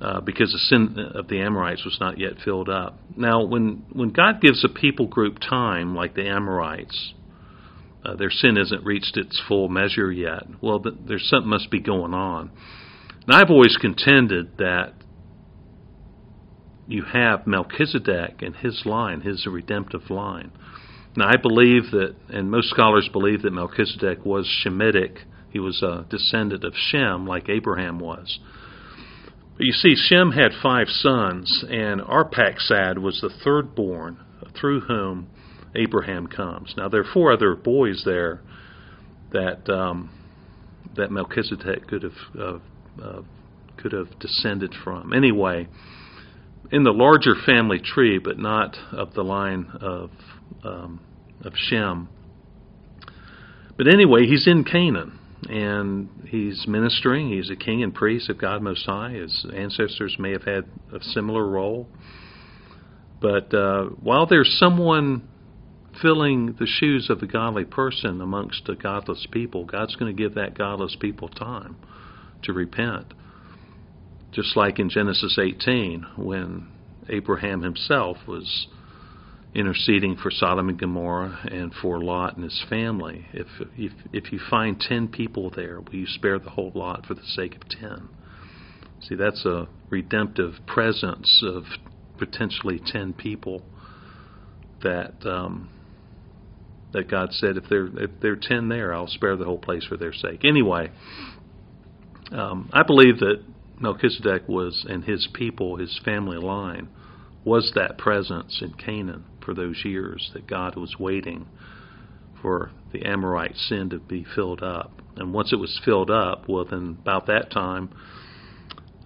Uh, 0.00 0.18
because 0.18 0.50
the 0.50 0.58
sin 0.58 0.98
of 1.14 1.28
the 1.28 1.38
Amorites 1.42 1.84
was 1.84 1.98
not 2.00 2.18
yet 2.18 2.32
filled 2.42 2.70
up. 2.70 2.98
Now, 3.18 3.44
when 3.44 3.84
when 3.92 4.12
God 4.12 4.40
gives 4.40 4.64
a 4.64 4.68
people 4.70 5.06
group 5.06 5.38
time, 5.38 5.94
like 5.94 6.14
the 6.14 6.26
Amorites, 6.26 7.12
uh, 8.02 8.16
their 8.16 8.30
sin 8.30 8.56
hasn't 8.56 8.82
reached 8.86 9.18
its 9.18 9.38
full 9.46 9.68
measure 9.68 10.10
yet. 10.10 10.44
Well, 10.62 10.82
there's 11.06 11.28
something 11.28 11.50
must 11.50 11.70
be 11.70 11.80
going 11.80 12.14
on. 12.14 12.50
And 13.26 13.36
I've 13.36 13.50
always 13.50 13.76
contended 13.76 14.56
that 14.56 14.94
you 16.90 17.04
have 17.04 17.46
Melchizedek 17.46 18.42
and 18.42 18.56
his 18.56 18.82
line, 18.84 19.20
his 19.20 19.46
redemptive 19.46 20.10
line. 20.10 20.50
Now, 21.16 21.28
I 21.28 21.36
believe 21.36 21.90
that, 21.92 22.16
and 22.28 22.50
most 22.50 22.70
scholars 22.70 23.08
believe 23.12 23.42
that 23.42 23.52
Melchizedek 23.52 24.24
was 24.24 24.48
Shemitic. 24.64 25.18
He 25.50 25.60
was 25.60 25.82
a 25.82 26.04
descendant 26.10 26.64
of 26.64 26.74
Shem, 26.74 27.26
like 27.26 27.48
Abraham 27.48 28.00
was. 28.00 28.40
But 29.56 29.66
you 29.66 29.72
see, 29.72 29.94
Shem 29.94 30.32
had 30.32 30.50
five 30.60 30.88
sons, 30.88 31.64
and 31.68 32.00
Arphaxad 32.00 32.98
was 32.98 33.20
the 33.20 33.30
third 33.44 33.74
born, 33.74 34.18
through 34.58 34.80
whom 34.80 35.28
Abraham 35.76 36.26
comes. 36.26 36.74
Now 36.76 36.88
there 36.88 37.02
are 37.02 37.12
four 37.12 37.32
other 37.32 37.54
boys 37.54 38.02
there 38.04 38.40
that 39.32 39.68
um, 39.68 40.10
that 40.96 41.12
Melchizedek 41.12 41.86
could 41.86 42.02
have 42.02 42.12
uh, 42.38 42.58
uh, 43.02 43.22
could 43.76 43.92
have 43.92 44.18
descended 44.18 44.74
from. 44.82 45.12
Anyway, 45.12 45.68
in 46.72 46.84
the 46.84 46.92
larger 46.92 47.34
family 47.46 47.80
tree, 47.80 48.18
but 48.18 48.38
not 48.38 48.76
of 48.92 49.14
the 49.14 49.24
line 49.24 49.70
of 49.80 50.10
um, 50.64 51.00
of 51.42 51.52
Shem. 51.56 52.08
But 53.76 53.92
anyway, 53.92 54.26
he's 54.26 54.46
in 54.46 54.64
Canaan, 54.64 55.18
and 55.48 56.08
he's 56.26 56.66
ministering. 56.68 57.30
He's 57.30 57.50
a 57.50 57.56
king 57.56 57.82
and 57.82 57.94
priest 57.94 58.28
of 58.28 58.38
God 58.38 58.62
Most 58.62 58.84
High. 58.84 59.12
His 59.12 59.46
ancestors 59.54 60.16
may 60.18 60.32
have 60.32 60.44
had 60.44 60.64
a 60.92 61.02
similar 61.02 61.46
role. 61.46 61.88
But 63.20 63.52
uh, 63.54 63.84
while 64.00 64.26
there's 64.26 64.56
someone 64.58 65.28
filling 66.00 66.56
the 66.58 66.66
shoes 66.66 67.10
of 67.10 67.20
the 67.20 67.26
godly 67.26 67.64
person 67.64 68.20
amongst 68.20 68.68
a 68.68 68.74
godless 68.74 69.26
people, 69.30 69.64
God's 69.64 69.96
going 69.96 70.14
to 70.14 70.22
give 70.22 70.34
that 70.34 70.56
godless 70.56 70.96
people 70.98 71.28
time 71.28 71.76
to 72.42 72.52
repent. 72.52 73.12
Just 74.32 74.56
like 74.56 74.78
in 74.78 74.90
Genesis 74.90 75.38
18, 75.38 76.06
when 76.16 76.68
Abraham 77.08 77.62
himself 77.62 78.16
was 78.28 78.68
interceding 79.54 80.16
for 80.16 80.30
Sodom 80.30 80.68
and 80.68 80.78
Gomorrah 80.78 81.40
and 81.50 81.72
for 81.74 82.02
Lot 82.02 82.36
and 82.36 82.44
his 82.44 82.64
family. 82.68 83.26
If, 83.32 83.48
if, 83.76 83.92
if 84.12 84.32
you 84.32 84.38
find 84.48 84.78
10 84.78 85.08
people 85.08 85.50
there, 85.50 85.80
will 85.80 85.94
you 85.94 86.06
spare 86.06 86.38
the 86.38 86.50
whole 86.50 86.70
lot 86.74 87.06
for 87.06 87.14
the 87.14 87.24
sake 87.24 87.56
of 87.56 87.68
10? 87.68 88.08
See, 89.00 89.14
that's 89.16 89.44
a 89.44 89.66
redemptive 89.88 90.54
presence 90.66 91.42
of 91.44 91.64
potentially 92.18 92.80
10 92.84 93.14
people 93.14 93.62
that 94.82 95.14
um, 95.26 95.70
that 96.92 97.08
God 97.08 97.32
said, 97.32 97.56
if 97.56 97.64
there 97.68 97.86
if 97.86 98.10
there 98.20 98.32
are 98.32 98.40
10 98.40 98.68
there, 98.68 98.92
I'll 98.92 99.06
spare 99.06 99.36
the 99.36 99.44
whole 99.44 99.58
place 99.58 99.84
for 99.84 99.96
their 99.96 100.12
sake. 100.12 100.44
Anyway, 100.44 100.90
um, 102.32 102.68
I 102.72 102.82
believe 102.82 103.18
that 103.20 103.44
Melchizedek 103.80 104.46
was, 104.46 104.84
and 104.88 105.04
his 105.04 105.26
people, 105.32 105.76
his 105.76 105.98
family 106.04 106.36
line, 106.36 106.88
was 107.44 107.72
that 107.74 107.96
presence 107.96 108.60
in 108.62 108.74
Canaan 108.74 109.24
for 109.44 109.54
those 109.54 109.82
years 109.84 110.30
that 110.34 110.46
God 110.46 110.76
was 110.76 110.96
waiting 110.98 111.46
for 112.42 112.70
the 112.92 113.04
Amorite 113.04 113.56
sin 113.56 113.90
to 113.90 113.98
be 113.98 114.24
filled 114.34 114.62
up. 114.62 114.92
And 115.16 115.32
once 115.32 115.52
it 115.52 115.56
was 115.56 115.80
filled 115.84 116.10
up, 116.10 116.48
well, 116.48 116.64
then 116.64 116.98
about 117.00 117.26
that 117.26 117.50
time, 117.50 117.90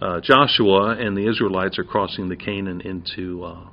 uh, 0.01 0.19
Joshua 0.21 0.97
and 0.99 1.15
the 1.15 1.27
Israelites 1.27 1.79
are 1.79 1.83
crossing 1.83 2.29
the 2.29 2.35
Canaan 2.35 2.81
into 2.81 3.43
uh, 3.43 3.69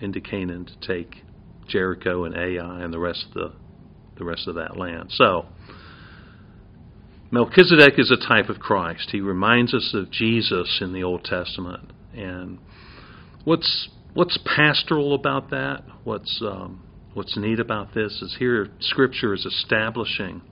into 0.00 0.20
Canaan 0.20 0.66
to 0.66 0.86
take 0.86 1.22
Jericho 1.68 2.24
and 2.24 2.36
Ai 2.36 2.82
and 2.82 2.92
the 2.92 2.98
rest 2.98 3.26
of 3.28 3.34
the 3.34 3.52
the 4.18 4.24
rest 4.24 4.46
of 4.48 4.56
that 4.56 4.76
land. 4.76 5.10
So, 5.10 5.46
Melchizedek 7.32 7.94
is 7.96 8.10
a 8.10 8.28
type 8.28 8.50
of 8.50 8.60
Christ. 8.60 9.08
He 9.10 9.22
reminds 9.22 9.72
us 9.72 9.92
of 9.94 10.10
Jesus 10.10 10.80
in 10.82 10.92
the 10.92 11.02
Old 11.02 11.24
Testament. 11.24 11.90
And 12.14 12.58
what's 13.44 13.88
what's 14.12 14.38
pastoral 14.44 15.14
about 15.14 15.48
that? 15.48 15.82
What's 16.04 16.42
um, 16.42 16.82
what's 17.14 17.34
neat 17.38 17.58
about 17.58 17.94
this 17.94 18.20
is 18.20 18.36
here 18.38 18.68
Scripture 18.80 19.32
is 19.32 19.46
establishing 19.46 20.42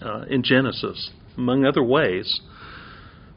uh, 0.00 0.26
in 0.30 0.44
Genesis, 0.44 1.10
among 1.36 1.64
other 1.64 1.82
ways, 1.82 2.40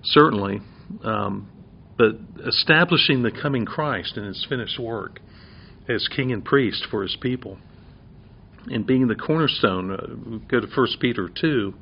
certainly, 0.03 0.61
um, 1.03 1.49
but 1.97 2.19
establishing 2.47 3.23
the 3.23 3.31
coming 3.31 3.65
Christ 3.65 4.15
and 4.15 4.27
His 4.27 4.45
finished 4.47 4.79
work 4.79 5.21
as 5.89 6.07
King 6.15 6.31
and 6.31 6.45
Priest 6.45 6.85
for 6.91 7.01
His 7.01 7.17
people, 7.19 7.57
and 8.67 8.85
being 8.85 9.07
the 9.07 9.15
cornerstone. 9.15 9.91
Uh, 9.91 10.37
go 10.47 10.59
to 10.59 10.67
First 10.67 10.99
Peter 10.99 11.27
two 11.27 11.73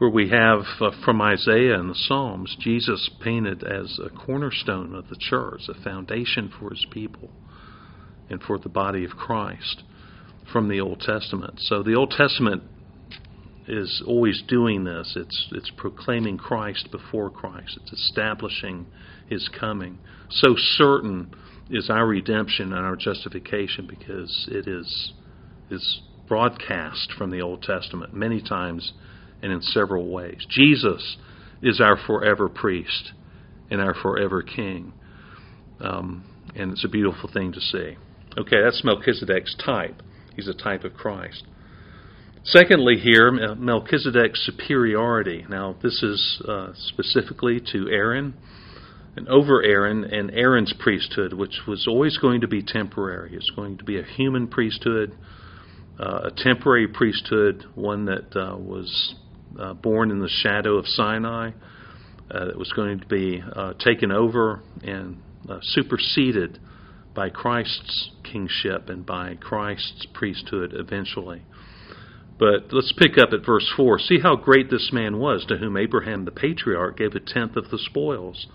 where 0.00 0.08
we 0.08 0.30
have 0.30 0.60
uh, 0.80 0.90
from 1.04 1.20
Isaiah 1.20 1.78
and 1.78 1.90
the 1.90 1.94
Psalms 1.94 2.56
Jesus 2.58 3.10
painted 3.22 3.62
as 3.62 4.00
a 4.02 4.08
cornerstone 4.08 4.94
of 4.94 5.10
the 5.10 5.16
church, 5.16 5.60
a 5.68 5.74
foundation 5.82 6.50
for 6.58 6.70
his 6.70 6.86
people 6.90 7.30
and 8.30 8.42
for 8.42 8.58
the 8.58 8.70
body 8.70 9.04
of 9.04 9.10
Christ 9.10 9.82
from 10.50 10.70
the 10.70 10.80
Old 10.80 11.00
Testament. 11.00 11.56
So 11.58 11.82
the 11.82 11.96
Old 11.96 12.12
Testament 12.12 12.62
is 13.68 14.02
always 14.06 14.42
doing 14.48 14.84
this. 14.84 15.12
It's 15.16 15.48
it's 15.52 15.70
proclaiming 15.76 16.38
Christ 16.38 16.88
before 16.90 17.28
Christ. 17.28 17.78
It's 17.82 17.92
establishing 17.92 18.86
his 19.28 19.50
coming. 19.50 19.98
So 20.30 20.54
certain 20.56 21.34
is 21.68 21.90
our 21.90 22.06
redemption 22.06 22.72
and 22.72 22.86
our 22.86 22.96
justification 22.96 23.86
because 23.86 24.48
it 24.50 24.66
is 24.66 25.12
is 25.70 26.00
broadcast 26.26 27.12
from 27.18 27.30
the 27.30 27.42
Old 27.42 27.60
Testament 27.62 28.14
many 28.14 28.40
times 28.40 28.94
and 29.42 29.52
in 29.52 29.62
several 29.62 30.08
ways. 30.08 30.46
Jesus 30.48 31.16
is 31.62 31.80
our 31.80 31.96
forever 32.06 32.48
priest 32.48 33.12
and 33.70 33.80
our 33.80 33.94
forever 33.94 34.42
king. 34.42 34.92
Um, 35.80 36.24
and 36.54 36.72
it's 36.72 36.84
a 36.84 36.88
beautiful 36.88 37.30
thing 37.32 37.52
to 37.52 37.60
see. 37.60 37.96
Okay, 38.38 38.62
that's 38.62 38.82
Melchizedek's 38.84 39.56
type. 39.64 40.02
He's 40.36 40.48
a 40.48 40.54
type 40.54 40.84
of 40.84 40.94
Christ. 40.94 41.44
Secondly, 42.44 42.96
here, 42.96 43.30
Melchizedek's 43.54 44.44
superiority. 44.46 45.44
Now, 45.48 45.76
this 45.82 46.02
is 46.02 46.42
uh, 46.48 46.72
specifically 46.74 47.60
to 47.72 47.88
Aaron 47.90 48.34
and 49.16 49.28
over 49.28 49.62
Aaron 49.62 50.04
and 50.04 50.30
Aaron's 50.30 50.72
priesthood, 50.78 51.34
which 51.34 51.60
was 51.66 51.86
always 51.86 52.16
going 52.16 52.40
to 52.40 52.48
be 52.48 52.62
temporary. 52.62 53.34
It's 53.34 53.50
going 53.54 53.76
to 53.78 53.84
be 53.84 53.98
a 53.98 54.02
human 54.02 54.48
priesthood, 54.48 55.12
uh, 55.98 56.28
a 56.28 56.30
temporary 56.34 56.88
priesthood, 56.88 57.66
one 57.74 58.06
that 58.06 58.34
uh, 58.34 58.56
was 58.56 59.16
uh, 59.58 59.74
born 59.74 60.10
in 60.10 60.20
the 60.20 60.28
shadow 60.28 60.76
of 60.76 60.86
Sinai 60.86 61.50
uh, 62.30 62.46
that 62.46 62.58
was 62.58 62.72
going 62.72 63.00
to 63.00 63.06
be 63.06 63.42
uh, 63.54 63.74
taken 63.74 64.12
over 64.12 64.62
and 64.82 65.20
uh, 65.48 65.58
superseded 65.62 66.58
by 67.14 67.28
Christ's 67.28 68.10
kingship 68.22 68.88
and 68.88 69.04
by 69.04 69.34
Christ's 69.34 70.06
priesthood 70.14 70.72
eventually. 70.74 71.42
But 72.38 72.72
let's 72.72 72.94
pick 72.96 73.18
up 73.18 73.30
at 73.32 73.44
verse 73.44 73.70
4. 73.76 73.98
See 73.98 74.20
how 74.20 74.36
great 74.36 74.70
this 74.70 74.90
man 74.92 75.18
was, 75.18 75.44
to 75.46 75.58
whom 75.58 75.76
Abraham 75.76 76.24
the 76.24 76.30
patriarch 76.30 76.96
gave 76.96 77.14
a 77.14 77.20
tenth 77.20 77.56
of 77.56 77.68
the 77.70 77.78
spoils. 77.78 78.46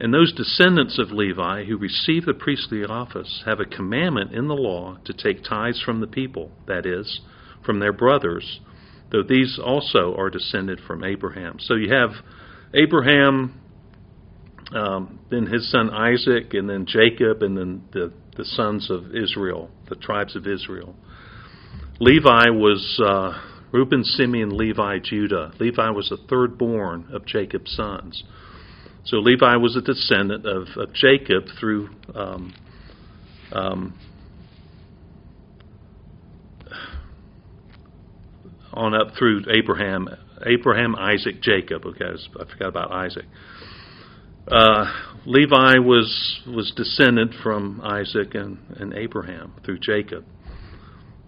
And 0.00 0.12
those 0.12 0.32
descendants 0.32 0.98
of 0.98 1.10
Levi 1.10 1.64
who 1.64 1.76
receive 1.78 2.26
the 2.26 2.34
priestly 2.34 2.84
office 2.84 3.42
have 3.46 3.60
a 3.60 3.64
commandment 3.64 4.32
in 4.32 4.46
the 4.46 4.54
law 4.54 4.98
to 5.06 5.12
take 5.12 5.42
tithes 5.42 5.80
from 5.80 6.00
the 6.00 6.06
people, 6.06 6.50
that 6.66 6.84
is, 6.84 7.20
from 7.64 7.80
their 7.80 7.92
brothers, 7.92 8.60
though 9.10 9.22
these 9.22 9.58
also 9.62 10.14
are 10.16 10.30
descended 10.30 10.80
from 10.86 11.04
Abraham. 11.04 11.58
So 11.60 11.74
you 11.74 11.92
have 11.92 12.10
Abraham, 12.74 13.60
um, 14.74 15.18
then 15.30 15.46
his 15.46 15.70
son 15.70 15.90
Isaac, 15.90 16.54
and 16.54 16.68
then 16.68 16.86
Jacob, 16.86 17.42
and 17.42 17.56
then 17.56 17.82
the, 17.92 18.12
the 18.36 18.44
sons 18.44 18.90
of 18.90 19.14
Israel, 19.14 19.70
the 19.88 19.96
tribes 19.96 20.36
of 20.36 20.46
Israel. 20.46 20.94
Levi 22.00 22.50
was 22.50 23.00
uh, 23.04 23.40
Reuben, 23.72 24.04
Simeon, 24.04 24.56
Levi, 24.56 24.98
Judah. 25.02 25.52
Levi 25.58 25.90
was 25.90 26.10
the 26.10 26.18
third 26.28 26.56
born 26.58 27.08
of 27.12 27.26
Jacob's 27.26 27.74
sons. 27.74 28.22
So 29.04 29.16
Levi 29.16 29.56
was 29.56 29.74
a 29.74 29.80
descendant 29.80 30.46
of, 30.46 30.68
of 30.76 30.92
Jacob 30.92 31.44
through 31.58 31.88
um, 32.14 32.54
um, 33.52 33.98
on 38.72 38.94
up 38.94 39.16
through 39.18 39.44
Abraham, 39.50 40.08
Abraham, 40.44 40.94
Isaac, 40.96 41.42
Jacob. 41.42 41.86
Okay, 41.86 42.04
I 42.04 42.44
forgot 42.50 42.68
about 42.68 42.92
Isaac. 42.92 43.24
Uh, 44.46 44.86
Levi 45.26 45.78
was 45.78 46.40
was 46.46 46.72
descended 46.74 47.34
from 47.42 47.80
Isaac 47.82 48.34
and, 48.34 48.58
and 48.76 48.94
Abraham 48.94 49.52
through 49.64 49.78
Jacob. 49.80 50.24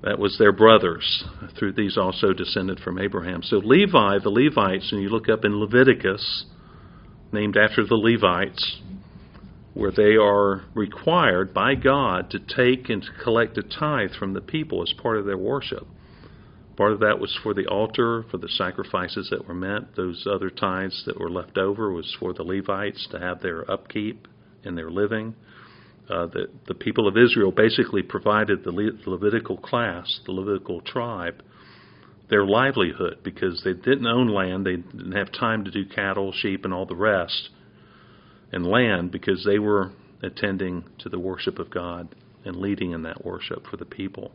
That 0.03 0.19
was 0.19 0.39
their 0.39 0.53
brothers. 0.53 1.25
Through 1.59 1.75
these 1.75 1.99
also 1.99 2.33
descended 2.33 2.81
from 2.81 2.99
Abraham. 2.99 3.43
So 3.43 3.57
Levi, 3.57 4.19
the 4.23 4.31
Levites, 4.31 4.93
and 4.93 5.03
you 5.03 5.11
look 5.11 5.29
up 5.29 5.45
in 5.45 5.61
Leviticus, 5.61 6.47
named 7.33 7.59
after 7.59 7.85
the 7.85 7.97
Levites, 7.97 8.81
where 9.75 9.93
they 9.93 10.17
are 10.17 10.65
required 10.75 11.53
by 11.53 11.75
God 11.75 12.31
to 12.31 12.39
take 12.39 12.89
and 12.89 13.03
to 13.03 13.09
collect 13.23 13.59
a 13.59 13.63
tithe 13.63 14.13
from 14.19 14.33
the 14.33 14.41
people 14.41 14.83
as 14.83 14.95
part 14.95 15.19
of 15.19 15.27
their 15.27 15.37
worship. 15.37 15.87
Part 16.81 16.93
of 16.93 17.01
that 17.01 17.19
was 17.21 17.39
for 17.43 17.53
the 17.53 17.67
altar, 17.67 18.25
for 18.31 18.39
the 18.39 18.49
sacrifices 18.49 19.29
that 19.29 19.47
were 19.47 19.53
meant. 19.53 19.97
Those 19.97 20.27
other 20.27 20.49
tithes 20.49 21.03
that 21.05 21.21
were 21.21 21.29
left 21.29 21.59
over 21.59 21.93
was 21.93 22.17
for 22.19 22.33
the 22.33 22.43
Levites 22.43 23.07
to 23.11 23.21
have 23.21 23.43
their 23.43 23.71
upkeep 23.71 24.27
and 24.65 24.79
their 24.79 24.91
living. 24.91 25.35
Uh, 26.09 26.29
the, 26.29 26.47
the 26.69 26.75
people 26.75 27.07
of 27.07 27.19
Israel 27.19 27.53
basically 27.53 28.01
provided 28.01 28.65
the, 28.65 28.71
Le- 28.71 28.93
the 28.93 29.11
Levitical 29.11 29.59
class, 29.59 30.21
the 30.25 30.33
Levitical 30.33 30.81
tribe, 30.81 31.43
their 32.31 32.47
livelihood 32.47 33.19
because 33.23 33.61
they 33.63 33.75
didn't 33.75 34.07
own 34.07 34.29
land, 34.29 34.65
they 34.65 34.77
didn't 34.77 35.13
have 35.13 35.31
time 35.33 35.65
to 35.67 35.71
do 35.71 35.85
cattle, 35.85 36.33
sheep, 36.33 36.65
and 36.65 36.73
all 36.73 36.87
the 36.87 36.97
rest, 36.97 37.51
and 38.53 38.65
land 38.65 39.13
because 39.13 39.45
they 39.45 39.59
were 39.59 39.93
attending 40.23 40.85
to 41.01 41.11
the 41.11 41.19
worship 41.19 41.59
of 41.59 41.69
God 41.69 42.09
and 42.47 42.57
leading 42.57 42.93
in 42.93 43.03
that 43.03 43.23
worship 43.23 43.67
for 43.71 43.77
the 43.77 43.85
people. 43.85 44.33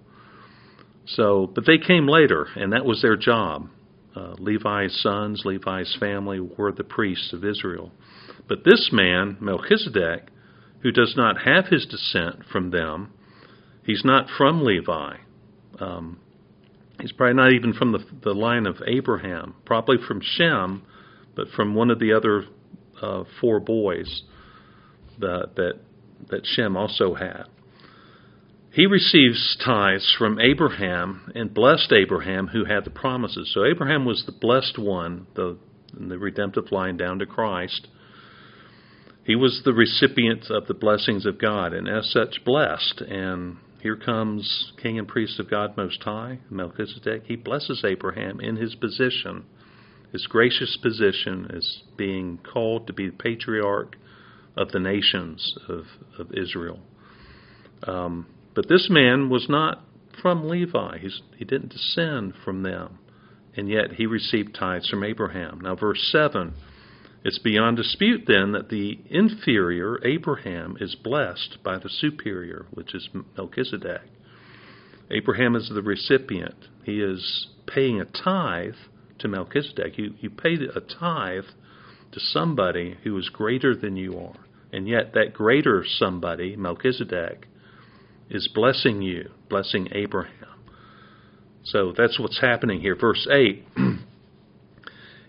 So, 1.05 1.51
but 1.53 1.65
they 1.65 1.77
came 1.77 2.07
later, 2.07 2.47
and 2.55 2.73
that 2.73 2.85
was 2.85 3.01
their 3.01 3.15
job. 3.15 3.69
Uh, 4.15 4.33
Levi's 4.39 4.99
sons, 5.01 5.43
Levi's 5.45 5.95
family 5.99 6.39
were 6.39 6.71
the 6.71 6.83
priests 6.83 7.33
of 7.33 7.43
Israel. 7.43 7.91
But 8.47 8.63
this 8.63 8.89
man, 8.91 9.37
Melchizedek, 9.39 10.29
who 10.81 10.91
does 10.91 11.15
not 11.17 11.41
have 11.41 11.67
his 11.67 11.85
descent 11.85 12.45
from 12.51 12.71
them, 12.71 13.11
he's 13.83 14.03
not 14.05 14.27
from 14.37 14.63
Levi. 14.63 15.17
Um, 15.79 16.19
he's 16.99 17.11
probably 17.11 17.35
not 17.35 17.53
even 17.53 17.73
from 17.73 17.91
the, 17.91 18.05
the 18.23 18.33
line 18.33 18.65
of 18.65 18.77
Abraham, 18.87 19.55
probably 19.65 19.97
from 20.07 20.21
Shem, 20.23 20.83
but 21.35 21.49
from 21.49 21.75
one 21.75 21.91
of 21.91 21.99
the 21.99 22.13
other 22.13 22.45
uh, 23.01 23.25
four 23.41 23.59
boys 23.59 24.23
that, 25.19 25.55
that 25.55 25.79
that 26.29 26.45
Shem 26.45 26.75
also 26.77 27.13
had. 27.13 27.45
He 28.75 28.87
receives 28.87 29.55
tithes 29.63 30.13
from 30.17 30.37
Abraham 30.37 31.31
and 31.33 31.53
blessed 31.53 31.93
Abraham 31.93 32.47
who 32.47 32.65
had 32.65 32.83
the 32.83 32.89
promises. 32.89 33.49
So 33.53 33.63
Abraham 33.63 34.03
was 34.03 34.25
the 34.25 34.33
blessed 34.33 34.77
one, 34.77 35.27
the, 35.33 35.57
the 35.97 36.17
redemptive 36.17 36.73
line 36.73 36.97
down 36.97 37.19
to 37.19 37.25
Christ. 37.25 37.87
He 39.23 39.33
was 39.33 39.61
the 39.63 39.71
recipient 39.71 40.47
of 40.49 40.67
the 40.67 40.73
blessings 40.73 41.25
of 41.25 41.39
God 41.39 41.71
and 41.71 41.87
as 41.87 42.11
such 42.11 42.43
blessed. 42.43 42.99
And 42.99 43.55
here 43.81 43.95
comes 43.95 44.73
King 44.83 44.99
and 44.99 45.07
Priest 45.07 45.39
of 45.39 45.49
God 45.49 45.77
Most 45.77 46.03
High, 46.03 46.39
Melchizedek. 46.49 47.23
He 47.27 47.37
blesses 47.37 47.81
Abraham 47.85 48.41
in 48.41 48.57
his 48.57 48.75
position, 48.75 49.45
his 50.11 50.27
gracious 50.27 50.77
position 50.81 51.49
as 51.55 51.81
being 51.95 52.39
called 52.39 52.87
to 52.87 52.93
be 52.93 53.07
the 53.07 53.15
patriarch 53.15 53.95
of 54.57 54.73
the 54.73 54.81
nations 54.81 55.57
of, 55.69 55.85
of 56.19 56.33
Israel. 56.33 56.81
Um, 57.83 58.27
but 58.55 58.69
this 58.69 58.87
man 58.89 59.29
was 59.29 59.47
not 59.49 59.83
from 60.21 60.47
Levi. 60.47 60.99
He's, 60.99 61.21
he 61.37 61.45
didn't 61.45 61.73
descend 61.73 62.33
from 62.43 62.63
them. 62.63 62.99
And 63.57 63.69
yet 63.69 63.93
he 63.93 64.05
received 64.05 64.55
tithes 64.55 64.89
from 64.89 65.03
Abraham. 65.03 65.61
Now, 65.61 65.75
verse 65.75 66.09
7 66.11 66.53
it's 67.25 67.39
beyond 67.39 67.77
dispute 67.77 68.25
then 68.27 68.51
that 68.51 68.69
the 68.69 68.99
inferior, 69.09 69.99
Abraham, 70.05 70.77
is 70.79 70.93
blessed 70.93 71.57
by 71.63 71.79
the 71.79 71.89
superior, 71.89 72.67
which 72.69 72.93
is 72.93 73.09
Melchizedek. 73.35 74.03
Abraham 75.09 75.55
is 75.55 75.71
the 75.73 75.81
recipient. 75.81 76.67
He 76.83 77.01
is 77.01 77.47
paying 77.65 77.99
a 77.99 78.05
tithe 78.05 78.75
to 79.17 79.27
Melchizedek. 79.27 79.97
You, 79.97 80.13
you 80.19 80.29
pay 80.29 80.53
a 80.53 80.79
tithe 80.79 81.45
to 82.11 82.19
somebody 82.19 82.95
who 83.03 83.17
is 83.17 83.29
greater 83.29 83.75
than 83.75 83.97
you 83.97 84.19
are. 84.19 84.45
And 84.71 84.87
yet, 84.87 85.15
that 85.15 85.33
greater 85.33 85.83
somebody, 85.83 86.55
Melchizedek, 86.55 87.47
is 88.29 88.47
blessing 88.47 89.01
you, 89.01 89.31
blessing 89.49 89.89
Abraham. 89.91 90.33
So 91.63 91.93
that's 91.97 92.19
what's 92.19 92.39
happening 92.39 92.81
here. 92.81 92.95
Verse 92.95 93.27
8 93.31 93.65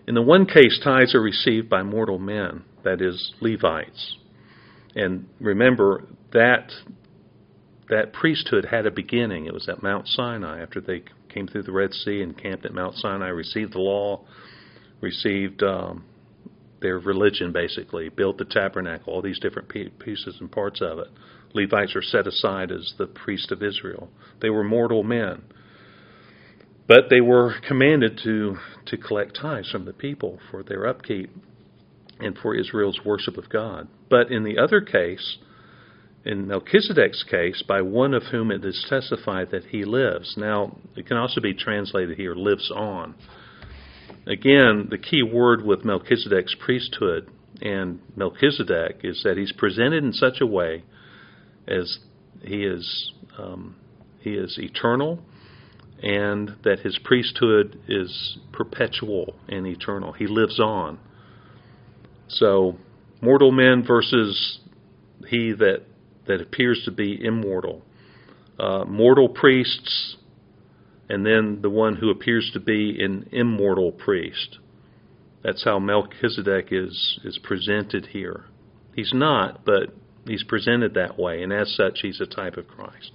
In 0.07 0.15
the 0.15 0.21
one 0.21 0.45
case, 0.45 0.79
tithes 0.81 1.13
are 1.13 1.21
received 1.21 1.69
by 1.69 1.83
mortal 1.83 2.17
men, 2.17 2.63
that 2.83 3.01
is, 3.01 3.33
Levites. 3.41 4.15
And 4.95 5.27
remember, 5.39 6.05
that, 6.31 6.71
that 7.89 8.13
priesthood 8.13 8.65
had 8.71 8.85
a 8.85 8.91
beginning. 8.91 9.47
It 9.47 9.53
was 9.53 9.67
at 9.67 9.83
Mount 9.83 10.07
Sinai 10.07 10.61
after 10.61 10.79
they 10.79 11.03
came 11.27 11.47
through 11.47 11.63
the 11.63 11.73
Red 11.73 11.93
Sea 11.93 12.21
and 12.21 12.41
camped 12.41 12.65
at 12.65 12.73
Mount 12.73 12.95
Sinai, 12.95 13.27
received 13.27 13.73
the 13.73 13.79
law, 13.79 14.25
received 15.01 15.61
um, 15.61 16.05
their 16.81 16.99
religion, 16.99 17.51
basically, 17.51 18.09
built 18.09 18.37
the 18.37 18.45
tabernacle, 18.45 19.13
all 19.13 19.21
these 19.21 19.39
different 19.39 19.67
pieces 19.69 20.37
and 20.39 20.51
parts 20.51 20.81
of 20.81 20.99
it. 20.99 21.07
Levites 21.53 21.95
are 21.95 22.01
set 22.01 22.27
aside 22.27 22.71
as 22.71 22.93
the 22.97 23.07
priest 23.07 23.51
of 23.51 23.63
Israel. 23.63 24.09
They 24.41 24.49
were 24.49 24.63
mortal 24.63 25.03
men. 25.03 25.43
But 26.87 27.09
they 27.09 27.21
were 27.21 27.55
commanded 27.67 28.19
to, 28.23 28.57
to 28.85 28.97
collect 28.97 29.37
tithes 29.39 29.69
from 29.69 29.85
the 29.85 29.93
people 29.93 30.39
for 30.49 30.63
their 30.63 30.87
upkeep 30.87 31.29
and 32.19 32.37
for 32.37 32.55
Israel's 32.55 32.99
worship 33.05 33.37
of 33.37 33.49
God. 33.49 33.87
But 34.09 34.31
in 34.31 34.43
the 34.43 34.57
other 34.57 34.81
case, 34.81 35.37
in 36.25 36.47
Melchizedek's 36.47 37.23
case, 37.23 37.63
by 37.67 37.81
one 37.81 38.13
of 38.13 38.23
whom 38.23 38.51
it 38.51 38.63
is 38.63 38.85
testified 38.89 39.51
that 39.51 39.65
he 39.65 39.85
lives. 39.85 40.35
Now, 40.37 40.77
it 40.95 41.07
can 41.07 41.17
also 41.17 41.41
be 41.41 41.53
translated 41.53 42.17
here, 42.17 42.35
lives 42.35 42.71
on. 42.73 43.15
Again, 44.25 44.87
the 44.89 44.97
key 44.97 45.23
word 45.23 45.63
with 45.63 45.85
Melchizedek's 45.85 46.55
priesthood 46.59 47.29
and 47.61 47.99
Melchizedek 48.15 49.01
is 49.03 49.21
that 49.23 49.37
he's 49.37 49.53
presented 49.53 50.03
in 50.03 50.13
such 50.13 50.41
a 50.41 50.45
way 50.45 50.83
as 51.67 51.99
he 52.41 52.63
is 52.63 53.11
um, 53.37 53.75
he 54.19 54.31
is 54.31 54.57
eternal 54.59 55.19
and 56.01 56.55
that 56.63 56.79
his 56.79 56.99
priesthood 57.03 57.79
is 57.87 58.37
perpetual 58.51 59.35
and 59.47 59.65
eternal. 59.65 60.13
He 60.13 60.27
lives 60.27 60.59
on. 60.59 60.99
So, 62.27 62.77
mortal 63.21 63.51
men 63.51 63.83
versus 63.85 64.59
he 65.27 65.53
that 65.53 65.83
that 66.27 66.41
appears 66.41 66.83
to 66.85 66.91
be 66.91 67.23
immortal. 67.23 67.83
Uh, 68.59 68.83
mortal 68.85 69.29
priests, 69.29 70.17
and 71.09 71.25
then 71.25 71.59
the 71.61 71.69
one 71.69 71.95
who 71.95 72.09
appears 72.09 72.51
to 72.53 72.59
be 72.59 73.01
an 73.01 73.29
immortal 73.31 73.91
priest. 73.91 74.59
That's 75.43 75.63
how 75.63 75.79
Melchizedek 75.79 76.67
is 76.71 77.19
is 77.23 77.39
presented 77.41 78.07
here. 78.07 78.45
He's 78.93 79.13
not, 79.13 79.63
but 79.63 79.93
he's 80.27 80.43
presented 80.43 80.93
that 80.93 81.17
way, 81.17 81.41
and 81.43 81.51
as 81.51 81.73
such, 81.75 81.99
he's 82.01 82.21
a 82.21 82.25
type 82.25 82.57
of 82.57 82.67
Christ. 82.67 83.11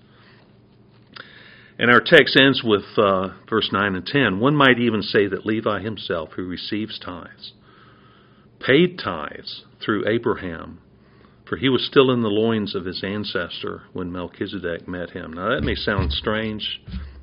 And 1.79 1.90
our 1.90 2.01
text 2.01 2.38
ends 2.38 2.62
with 2.62 2.85
uh, 2.96 3.31
verse 3.48 3.70
9 3.72 3.94
and 3.94 4.07
10. 4.07 4.38
One 4.38 4.55
might 4.55 4.79
even 4.79 5.03
say 5.03 5.27
that 5.27 5.46
Levi 5.46 5.81
himself, 5.81 6.31
who 6.37 6.44
receives 6.44 6.98
tithes, 6.98 7.55
paid 8.61 8.98
tithes 8.98 9.64
through 9.85 10.09
Abraham, 10.09 10.79
for 11.48 11.57
he 11.57 11.68
was 11.68 11.85
still 11.85 12.11
in 12.11 12.22
the 12.22 12.29
loins 12.29 12.75
of 12.75 12.85
his 12.85 13.03
ancestor 13.03 13.83
when 13.92 14.12
Melchizedek 14.12 14.87
met 14.87 15.11
him. 15.11 15.33
Now, 15.33 15.55
that 15.55 15.64
may 15.64 15.75
sound 15.75 16.12
strange, 16.12 16.81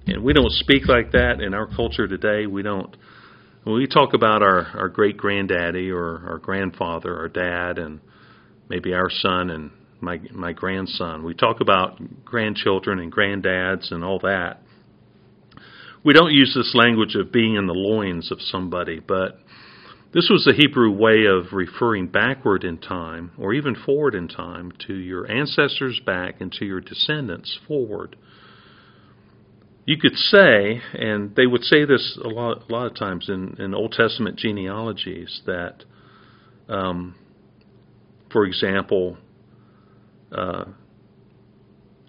and 0.08 0.23
we 0.23 0.34
don't 0.34 0.52
speak 0.52 0.88
like 0.88 1.12
that 1.12 1.41
in 1.41 1.54
our 1.54 1.67
culture 1.67 2.08
today. 2.08 2.45
We 2.45 2.62
don't. 2.62 2.95
When 3.63 3.75
we 3.75 3.88
talk 3.88 4.13
about 4.13 4.41
our, 4.41 4.67
our 4.75 4.89
great 4.89 5.17
granddaddy 5.17 5.89
or 5.91 6.23
our 6.28 6.38
grandfather, 6.38 7.17
our 7.17 7.28
dad, 7.28 7.78
and 7.78 7.99
maybe 8.69 8.93
our 8.93 9.10
son 9.10 9.49
and 9.49 9.71
my 10.01 10.19
my 10.31 10.53
grandson. 10.53 11.23
We 11.23 11.33
talk 11.33 11.62
about 11.62 11.99
grandchildren 12.25 12.99
and 12.99 13.12
granddads 13.12 13.91
and 13.91 14.03
all 14.03 14.19
that. 14.19 14.62
We 16.03 16.13
don't 16.13 16.31
use 16.31 16.53
this 16.55 16.73
language 16.73 17.15
of 17.15 17.31
being 17.31 17.55
in 17.55 17.67
the 17.67 17.73
loins 17.73 18.31
of 18.31 18.41
somebody, 18.41 18.99
but 18.99 19.39
this 20.12 20.29
was 20.29 20.43
the 20.45 20.53
Hebrew 20.53 20.91
way 20.91 21.25
of 21.25 21.53
referring 21.53 22.07
backward 22.07 22.63
in 22.63 22.77
time 22.79 23.31
or 23.38 23.53
even 23.53 23.75
forward 23.75 24.15
in 24.15 24.27
time 24.27 24.71
to 24.88 24.93
your 24.93 25.29
ancestors 25.29 26.01
back 26.03 26.41
and 26.41 26.51
to 26.53 26.65
your 26.65 26.81
descendants 26.81 27.59
forward. 27.67 28.15
You 29.85 29.97
could 29.97 30.15
say, 30.15 30.81
and 30.93 31.35
they 31.35 31.45
would 31.45 31.63
say 31.63 31.85
this 31.85 32.17
a 32.23 32.27
lot, 32.27 32.69
a 32.69 32.71
lot 32.71 32.88
of 32.88 32.95
times 32.95 33.27
in, 33.27 33.55
in 33.59 33.73
Old 33.75 33.91
Testament 33.91 34.38
genealogies, 34.38 35.41
that, 35.45 35.83
um, 36.67 37.15
for 38.31 38.45
example, 38.45 39.17
uh, 40.31 40.65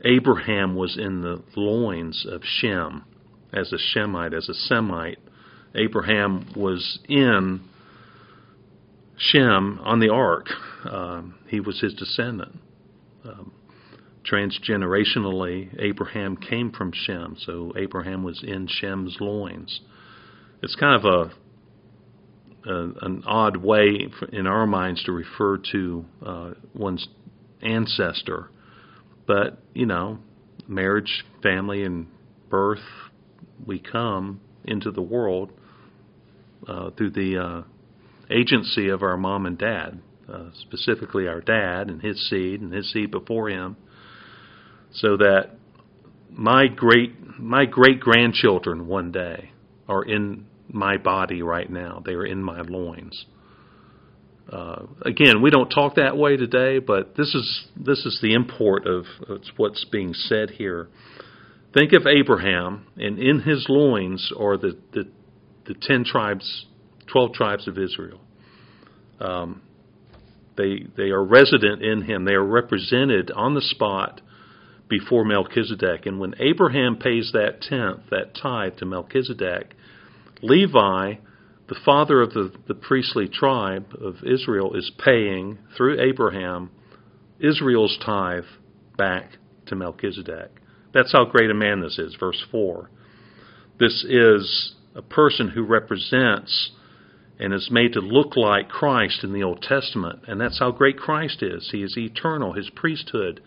Abraham 0.05 0.75
was 0.75 0.97
in 0.97 1.23
the 1.23 1.43
loins 1.57 2.27
of 2.29 2.43
Shem 2.45 3.05
as 3.53 3.73
a 3.73 3.79
Shemite, 3.79 4.35
as 4.35 4.49
a 4.49 4.55
Semite. 4.55 5.19
Abraham 5.75 6.47
was 6.57 7.01
in 7.09 7.61
Shem 9.17 9.79
on 9.83 10.01
the 10.01 10.09
ark. 10.09 10.47
Um, 10.85 11.35
he 11.49 11.61
was 11.61 11.81
his 11.81 11.95
descendant. 11.95 12.59
Um, 13.25 13.53
transgenerationally, 14.31 15.77
Abraham 15.79 16.37
came 16.37 16.73
from 16.73 16.93
Shem, 16.95 17.37
so 17.39 17.73
Abraham 17.77 18.23
was 18.23 18.43
in 18.43 18.67
Shem's 18.67 19.17
loins. 19.21 19.81
It's 20.63 20.75
kind 20.75 21.05
of 21.05 21.05
a, 21.05 22.71
a 22.71 22.93
an 23.03 23.23
odd 23.27 23.57
way 23.59 24.09
in 24.33 24.47
our 24.47 24.67
minds 24.67 25.03
to 25.05 25.13
refer 25.13 25.59
to 25.73 26.05
uh, 26.25 26.51
one's 26.75 27.07
ancestor. 27.63 28.51
But, 29.27 29.63
you 29.75 29.87
know, 29.87 30.19
marriage, 30.67 31.25
family, 31.43 31.85
and 31.85 32.07
birth, 32.49 32.81
we 33.67 33.79
come 33.79 34.41
into 34.65 34.91
the 34.91 35.03
world 35.03 35.51
uh, 36.67 36.91
through 36.91 37.11
the 37.11 37.39
uh, 37.39 37.63
agency 38.31 38.89
of 38.89 39.03
our 39.03 39.17
mom 39.17 39.47
and 39.47 39.59
dad, 39.59 40.01
uh, 40.33 40.51
specifically 40.61 41.27
our 41.27 41.41
dad 41.41 41.89
and 41.89 42.03
his 42.03 42.29
seed 42.29 42.61
and 42.61 42.73
his 42.73 42.93
seed 42.93 43.11
before 43.11 43.49
him, 43.49 43.77
so 44.93 45.17
that 45.17 45.51
my 46.31 46.67
great 46.67 47.13
my 47.39 47.65
great 47.65 48.01
grandchildren 48.01 48.87
one 48.87 49.11
day 49.11 49.51
are 49.89 50.05
in 50.05 50.47
my 50.69 50.97
body 50.97 51.43
right 51.43 51.71
now. 51.71 52.03
They 52.05 52.13
are 52.13 52.27
in 52.27 52.43
my 52.43 52.61
loins. 52.61 53.25
Uh, 54.51 54.87
again, 55.03 55.43
we 55.43 55.51
don't 55.51 55.69
talk 55.69 55.95
that 55.95 56.17
way 56.17 56.37
today, 56.37 56.81
but 56.81 57.15
this 57.17 57.35
is 57.35 57.69
this 57.77 58.05
is 58.05 58.19
the 58.21 58.35
import 58.35 58.85
of, 58.87 59.05
what's 59.57 59.85
being 59.85 60.13
said 60.13 60.51
here. 60.51 60.89
Think 61.73 61.93
of 61.93 62.05
Abraham, 62.07 62.87
and 62.97 63.19
in 63.21 63.41
his 63.43 63.67
loins 63.69 64.33
are 64.37 64.57
the 64.57 64.77
the, 64.93 65.05
the 65.67 65.75
ten 65.81 66.05
tribes, 66.05 66.67
twelve 67.07 67.33
tribes 67.33 67.69
of 67.69 67.79
Israel. 67.79 68.21
Um, 69.21 69.63
they 70.57 70.85
they 70.97 71.11
are 71.11 71.23
resident 71.23 71.83
in 71.83 72.03
him. 72.03 72.25
They 72.25 72.35
are 72.35 72.45
represented 72.45 73.31
on 73.31 73.55
the 73.55 73.63
spot 73.63 74.21
before 74.89 75.25
Melchizedek. 75.25 76.07
And 76.07 76.19
when 76.19 76.35
Abraham 76.41 76.97
pays 76.97 77.31
that 77.35 77.63
tenth, 77.63 78.11
that 78.11 78.35
tithe 78.35 78.79
to 78.79 78.85
Melchizedek, 78.85 79.75
Levi 80.43 81.15
the 81.71 81.79
father 81.85 82.21
of 82.21 82.35
the, 82.35 82.53
the 82.67 82.75
priestly 82.75 83.29
tribe 83.29 83.95
of 84.01 84.17
Israel 84.27 84.75
is 84.75 84.91
paying, 84.99 85.57
through 85.77 86.01
Abraham, 86.01 86.69
Israel's 87.39 87.97
tithe 88.05 88.43
back 88.99 89.37
to 89.67 89.77
Melchizedek. 89.77 90.51
That's 90.93 91.13
how 91.13 91.27
great 91.27 91.49
a 91.49 91.55
man 91.55 91.81
this 91.81 91.97
is, 91.97 92.17
verse 92.19 92.45
4. 92.51 92.91
This 93.79 94.05
is 94.05 94.75
a 94.97 95.03
person 95.03 95.51
who 95.51 95.63
represents 95.63 96.73
and 97.39 97.55
is 97.55 97.69
made 97.71 97.93
to 97.93 98.01
look 98.01 98.37
like 98.37 98.69
Christ 98.69 99.23
in 99.23 99.33
the 99.33 99.45
Old 99.45 99.63
Testament. 99.63 100.25
And 100.27 100.41
that's 100.41 100.59
how 100.59 100.73
great 100.73 100.99
Christ 100.99 101.41
is. 101.41 101.69
He 101.71 101.85
is 101.85 101.97
eternal. 101.97 102.53
His 102.53 102.69
priesthood 102.75 103.41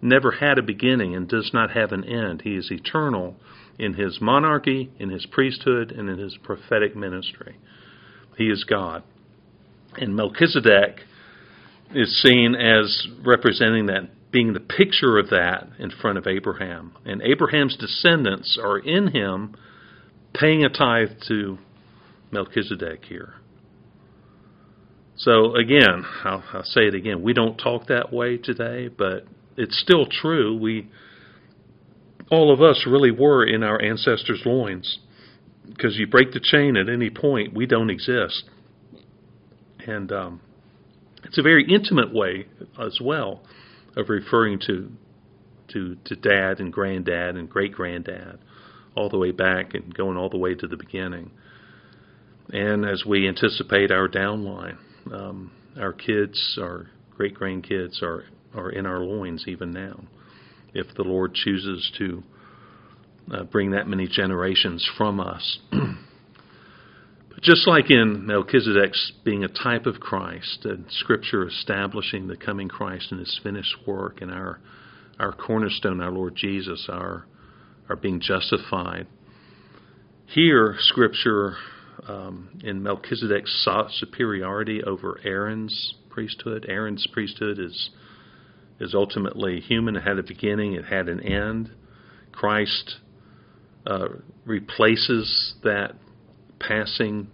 never 0.00 0.32
had 0.32 0.58
a 0.58 0.62
beginning 0.62 1.14
and 1.14 1.28
does 1.28 1.50
not 1.52 1.72
have 1.72 1.92
an 1.92 2.04
end. 2.04 2.40
He 2.40 2.56
is 2.56 2.70
eternal 2.70 3.36
in 3.78 3.94
his 3.94 4.18
monarchy, 4.20 4.90
in 4.98 5.10
his 5.10 5.26
priesthood, 5.26 5.92
and 5.92 6.08
in 6.08 6.18
his 6.18 6.38
prophetic 6.42 6.96
ministry. 6.96 7.56
He 8.36 8.44
is 8.44 8.64
God. 8.64 9.02
And 9.96 10.14
Melchizedek 10.14 11.00
is 11.94 12.22
seen 12.22 12.54
as 12.54 13.06
representing 13.24 13.86
that, 13.86 14.10
being 14.32 14.52
the 14.52 14.60
picture 14.60 15.18
of 15.18 15.30
that 15.30 15.68
in 15.78 15.90
front 15.90 16.18
of 16.18 16.26
Abraham. 16.26 16.92
And 17.04 17.22
Abraham's 17.22 17.76
descendants 17.76 18.58
are 18.62 18.78
in 18.78 19.08
him 19.08 19.56
paying 20.34 20.64
a 20.64 20.68
tithe 20.68 21.20
to 21.28 21.58
Melchizedek 22.30 23.04
here. 23.04 23.34
So 25.16 25.54
again, 25.54 26.04
I'll, 26.24 26.44
I'll, 26.52 26.62
say 26.64 26.82
it 26.82 26.94
again. 26.94 27.22
We 27.22 27.32
don't 27.32 27.56
talk 27.56 27.86
that 27.86 28.12
way 28.12 28.36
today, 28.36 28.88
but 28.88 29.24
it's 29.56 29.80
still 29.80 30.06
true. 30.06 30.58
We 30.58 30.90
all 32.30 32.52
of 32.52 32.60
us 32.60 32.86
really 32.86 33.10
were 33.10 33.44
in 33.44 33.62
our 33.62 33.80
ancestors' 33.80 34.42
loins. 34.44 34.98
Because 35.66 35.96
you 35.96 36.06
break 36.06 36.32
the 36.32 36.40
chain 36.40 36.76
at 36.76 36.88
any 36.88 37.10
point, 37.10 37.54
we 37.54 37.66
don't 37.66 37.90
exist. 37.90 38.44
And 39.86 40.10
um, 40.12 40.40
it's 41.24 41.38
a 41.38 41.42
very 41.42 41.66
intimate 41.68 42.14
way 42.14 42.46
as 42.80 42.98
well 43.00 43.42
of 43.96 44.08
referring 44.08 44.60
to 44.66 44.90
to 45.72 45.96
to 46.04 46.14
dad 46.14 46.60
and 46.60 46.72
granddad 46.72 47.34
and 47.34 47.50
great 47.50 47.72
granddad, 47.72 48.38
all 48.94 49.08
the 49.08 49.18
way 49.18 49.32
back 49.32 49.74
and 49.74 49.92
going 49.92 50.16
all 50.16 50.30
the 50.30 50.38
way 50.38 50.54
to 50.54 50.66
the 50.68 50.76
beginning. 50.76 51.32
And 52.52 52.84
as 52.84 53.04
we 53.04 53.26
anticipate 53.26 53.90
our 53.90 54.08
downline, 54.08 54.78
um, 55.12 55.50
our 55.80 55.92
kids, 55.92 56.58
our 56.60 56.88
great 57.10 57.34
grandkids 57.34 58.02
are, 58.02 58.24
are 58.54 58.70
in 58.70 58.86
our 58.86 59.00
loins 59.00 59.44
even 59.48 59.72
now. 59.72 60.04
If 60.74 60.94
the 60.96 61.02
Lord 61.02 61.34
chooses 61.34 61.90
to 61.98 62.22
uh, 63.32 63.44
bring 63.44 63.72
that 63.72 63.88
many 63.88 64.06
generations 64.06 64.88
from 64.96 65.20
us. 65.20 65.58
but 65.70 67.42
just 67.42 67.66
like 67.66 67.90
in 67.90 68.26
Melchizedek's 68.26 69.12
being 69.24 69.44
a 69.44 69.48
type 69.48 69.86
of 69.86 70.00
Christ, 70.00 70.64
and 70.64 70.86
Scripture 70.90 71.46
establishing 71.46 72.28
the 72.28 72.36
coming 72.36 72.68
Christ 72.68 73.10
and 73.10 73.20
His 73.20 73.40
finished 73.42 73.74
work, 73.86 74.20
and 74.20 74.30
our 74.30 74.60
our 75.18 75.32
cornerstone, 75.32 76.00
our 76.00 76.12
Lord 76.12 76.36
Jesus, 76.36 76.86
our 76.90 77.26
our 77.88 77.96
being 77.96 78.20
justified. 78.20 79.06
Here, 80.26 80.76
Scripture 80.80 81.56
um, 82.08 82.60
in 82.62 82.82
Melchizedek's 82.82 83.66
superiority 83.90 84.82
over 84.82 85.20
Aaron's 85.24 85.94
priesthood. 86.10 86.66
Aaron's 86.68 87.06
priesthood 87.12 87.58
is 87.58 87.90
is 88.80 88.94
ultimately 88.94 89.60
human. 89.60 89.96
It 89.96 90.02
had 90.02 90.18
a 90.18 90.22
beginning. 90.22 90.74
It 90.74 90.84
had 90.84 91.08
an 91.08 91.20
end. 91.20 91.70
Christ 92.32 92.96
uh, 93.86 94.08
replaces 94.44 95.54
that 95.62 95.94
passing 96.58 97.28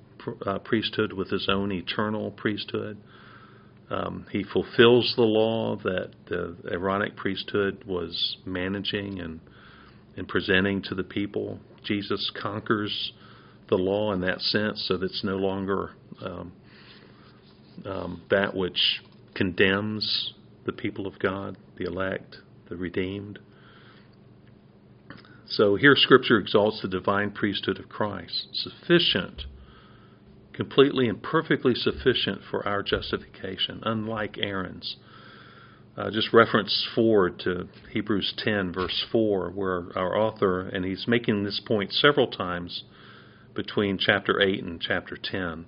uh, 0.46 0.58
priesthood 0.58 1.12
with 1.12 1.30
his 1.30 1.48
own 1.48 1.72
eternal 1.72 2.30
priesthood. 2.30 2.98
Um, 3.90 4.26
he 4.30 4.44
fulfills 4.44 5.12
the 5.16 5.22
law 5.22 5.76
that 5.76 6.12
the 6.28 6.56
Aaronic 6.70 7.16
priesthood 7.16 7.84
was 7.86 8.36
managing 8.46 9.20
and 9.20 9.40
and 10.16 10.28
presenting 10.28 10.82
to 10.82 10.94
the 10.94 11.02
people. 11.02 11.58
Jesus 11.84 12.30
conquers 12.40 13.12
the 13.68 13.76
law 13.76 14.12
in 14.12 14.20
that 14.20 14.40
sense, 14.40 14.84
so 14.86 14.96
that 14.96 15.06
it's 15.06 15.24
no 15.24 15.36
longer 15.36 15.90
um, 16.22 16.52
um, 17.86 18.22
that 18.30 18.54
which 18.54 19.00
condemns 19.34 20.34
the 20.64 20.72
people 20.72 21.06
of 21.06 21.18
God, 21.18 21.56
the 21.76 21.84
elect, 21.84 22.38
the 22.68 22.76
redeemed. 22.76 23.38
So 25.46 25.76
here 25.76 25.94
Scripture 25.96 26.38
exalts 26.38 26.80
the 26.80 26.88
divine 26.88 27.30
priesthood 27.30 27.78
of 27.78 27.88
Christ, 27.88 28.48
sufficient, 28.52 29.42
completely 30.52 31.08
and 31.08 31.22
perfectly 31.22 31.74
sufficient 31.74 32.40
for 32.50 32.66
our 32.66 32.82
justification, 32.82 33.82
unlike 33.84 34.38
Aaron's. 34.38 34.96
Uh, 35.94 36.10
just 36.10 36.32
reference 36.32 36.88
forward 36.94 37.38
to 37.40 37.68
Hebrews 37.90 38.32
10, 38.38 38.72
verse 38.72 39.04
4, 39.12 39.50
where 39.50 39.86
our 39.94 40.16
author, 40.16 40.62
and 40.62 40.86
he's 40.86 41.06
making 41.06 41.44
this 41.44 41.60
point 41.66 41.92
several 41.92 42.28
times 42.28 42.84
between 43.54 43.98
chapter 43.98 44.40
8 44.40 44.64
and 44.64 44.80
chapter 44.80 45.18
10. 45.22 45.66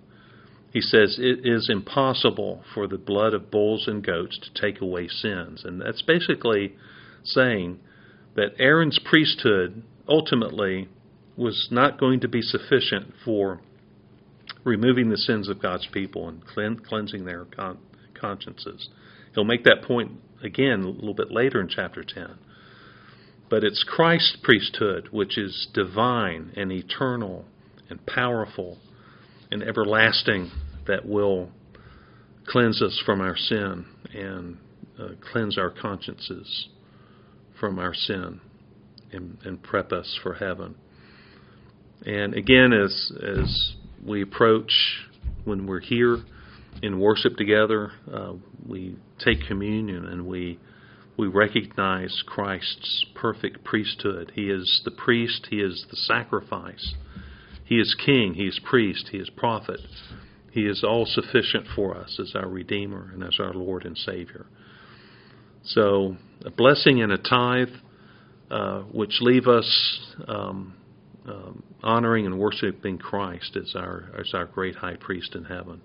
He 0.74 0.80
says, 0.80 1.18
It 1.20 1.46
is 1.46 1.70
impossible 1.70 2.64
for 2.74 2.88
the 2.88 2.98
blood 2.98 3.32
of 3.32 3.48
bulls 3.48 3.86
and 3.86 4.04
goats 4.04 4.38
to 4.40 4.60
take 4.60 4.80
away 4.80 5.06
sins. 5.06 5.62
And 5.64 5.80
that's 5.80 6.02
basically 6.02 6.74
saying 7.22 7.78
that 8.34 8.56
Aaron's 8.58 8.98
priesthood 8.98 9.84
ultimately 10.08 10.88
was 11.36 11.68
not 11.70 12.00
going 12.00 12.18
to 12.20 12.28
be 12.28 12.42
sufficient 12.42 13.14
for 13.24 13.60
removing 14.64 15.10
the 15.10 15.16
sins 15.16 15.48
of 15.48 15.62
God's 15.62 15.86
people 15.92 16.28
and 16.28 16.84
cleansing 16.84 17.24
their 17.24 17.44
con- 17.44 17.78
consciences. 18.20 18.88
He'll 19.32 19.44
make 19.44 19.62
that 19.64 19.82
point 19.86 20.10
again 20.42 20.82
a 20.82 20.88
little 20.88 21.14
bit 21.14 21.30
later 21.30 21.60
in 21.60 21.68
chapter 21.68 22.02
10. 22.02 22.36
But 23.48 23.62
it's 23.62 23.84
Christ's 23.84 24.38
priesthood, 24.42 25.10
which 25.12 25.38
is 25.38 25.68
divine 25.72 26.52
and 26.56 26.72
eternal 26.72 27.44
and 27.88 28.04
powerful 28.06 28.78
and 29.52 29.62
everlasting, 29.62 30.50
that 30.86 31.06
will 31.06 31.50
cleanse 32.46 32.82
us 32.82 33.02
from 33.04 33.20
our 33.20 33.36
sin 33.36 33.86
and 34.14 34.58
uh, 34.98 35.08
cleanse 35.32 35.58
our 35.58 35.70
consciences 35.70 36.68
from 37.58 37.78
our 37.78 37.94
sin 37.94 38.40
and, 39.12 39.38
and 39.44 39.62
prep 39.62 39.92
us 39.92 40.18
for 40.22 40.34
heaven. 40.34 40.74
And 42.04 42.34
again, 42.34 42.72
as 42.72 43.12
as 43.22 43.74
we 44.04 44.22
approach 44.22 44.72
when 45.44 45.66
we're 45.66 45.80
here 45.80 46.18
in 46.82 47.00
worship 47.00 47.36
together, 47.36 47.92
uh, 48.12 48.34
we 48.66 48.96
take 49.24 49.46
communion 49.46 50.04
and 50.04 50.26
we 50.26 50.58
we 51.16 51.28
recognize 51.28 52.22
Christ's 52.26 53.06
perfect 53.14 53.64
priesthood. 53.64 54.32
He 54.34 54.50
is 54.50 54.82
the 54.84 54.90
priest. 54.90 55.46
He 55.48 55.60
is 55.60 55.86
the 55.90 55.96
sacrifice. 55.96 56.94
He 57.64 57.76
is 57.76 57.96
king. 58.04 58.34
He 58.34 58.46
is 58.46 58.60
priest. 58.62 59.08
He 59.12 59.18
is 59.18 59.30
prophet. 59.30 59.80
He 60.54 60.66
is 60.66 60.84
all 60.84 61.04
sufficient 61.04 61.66
for 61.74 61.96
us 61.96 62.20
as 62.20 62.36
our 62.36 62.48
Redeemer 62.48 63.10
and 63.12 63.24
as 63.24 63.40
our 63.40 63.52
Lord 63.52 63.84
and 63.84 63.98
Savior. 63.98 64.46
So, 65.64 66.16
a 66.44 66.50
blessing 66.50 67.02
and 67.02 67.10
a 67.10 67.18
tithe 67.18 67.74
uh, 68.52 68.82
which 68.82 69.20
leave 69.20 69.48
us 69.48 70.00
um, 70.28 70.76
um, 71.26 71.64
honoring 71.82 72.26
and 72.26 72.38
worshiping 72.38 72.98
Christ 72.98 73.56
as 73.56 73.74
our 73.74 74.12
as 74.16 74.32
our 74.32 74.44
great 74.44 74.76
High 74.76 74.94
Priest 74.94 75.34
in 75.34 75.44
heaven. 75.44 75.80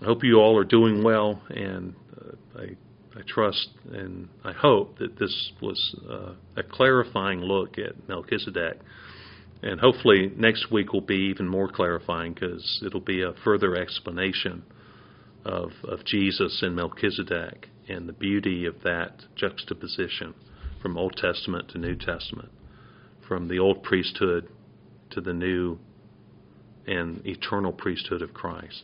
I 0.00 0.04
hope 0.04 0.22
you 0.22 0.36
all 0.36 0.56
are 0.56 0.64
doing 0.64 1.02
well, 1.02 1.42
and 1.50 1.96
uh, 2.16 2.60
I 2.60 2.76
I 3.18 3.22
trust 3.26 3.70
and 3.92 4.28
I 4.44 4.52
hope 4.52 4.98
that 4.98 5.18
this 5.18 5.50
was 5.60 5.96
uh, 6.08 6.34
a 6.56 6.62
clarifying 6.62 7.40
look 7.40 7.76
at 7.78 8.08
Melchizedek. 8.08 8.78
And 9.62 9.80
hopefully 9.80 10.32
next 10.36 10.72
week 10.72 10.92
will 10.92 11.00
be 11.00 11.30
even 11.30 11.46
more 11.46 11.68
clarifying 11.68 12.34
because 12.34 12.82
it'll 12.84 13.00
be 13.00 13.22
a 13.22 13.32
further 13.44 13.76
explanation 13.76 14.64
of, 15.44 15.70
of 15.84 16.04
Jesus 16.04 16.60
and 16.62 16.74
Melchizedek 16.74 17.68
and 17.88 18.08
the 18.08 18.12
beauty 18.12 18.66
of 18.66 18.82
that 18.82 19.22
juxtaposition 19.36 20.34
from 20.80 20.98
Old 20.98 21.16
Testament 21.16 21.68
to 21.70 21.78
New 21.78 21.94
Testament, 21.94 22.50
from 23.26 23.48
the 23.48 23.58
old 23.58 23.84
priesthood 23.84 24.48
to 25.10 25.20
the 25.20 25.32
new 25.32 25.78
and 26.86 27.24
eternal 27.24 27.72
priesthood 27.72 28.22
of 28.22 28.34
Christ. 28.34 28.82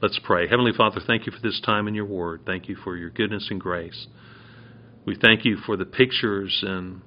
Let's 0.00 0.20
pray. 0.22 0.48
Heavenly 0.48 0.72
Father, 0.76 1.00
thank 1.04 1.26
you 1.26 1.32
for 1.32 1.40
this 1.40 1.60
time 1.64 1.88
in 1.88 1.94
your 1.94 2.04
word. 2.04 2.42
Thank 2.46 2.68
you 2.68 2.76
for 2.76 2.96
your 2.96 3.10
goodness 3.10 3.48
and 3.50 3.60
grace. 3.60 4.06
We 5.04 5.16
thank 5.16 5.44
you 5.44 5.56
for 5.66 5.76
the 5.76 5.84
pictures 5.84 6.62
and 6.66 7.02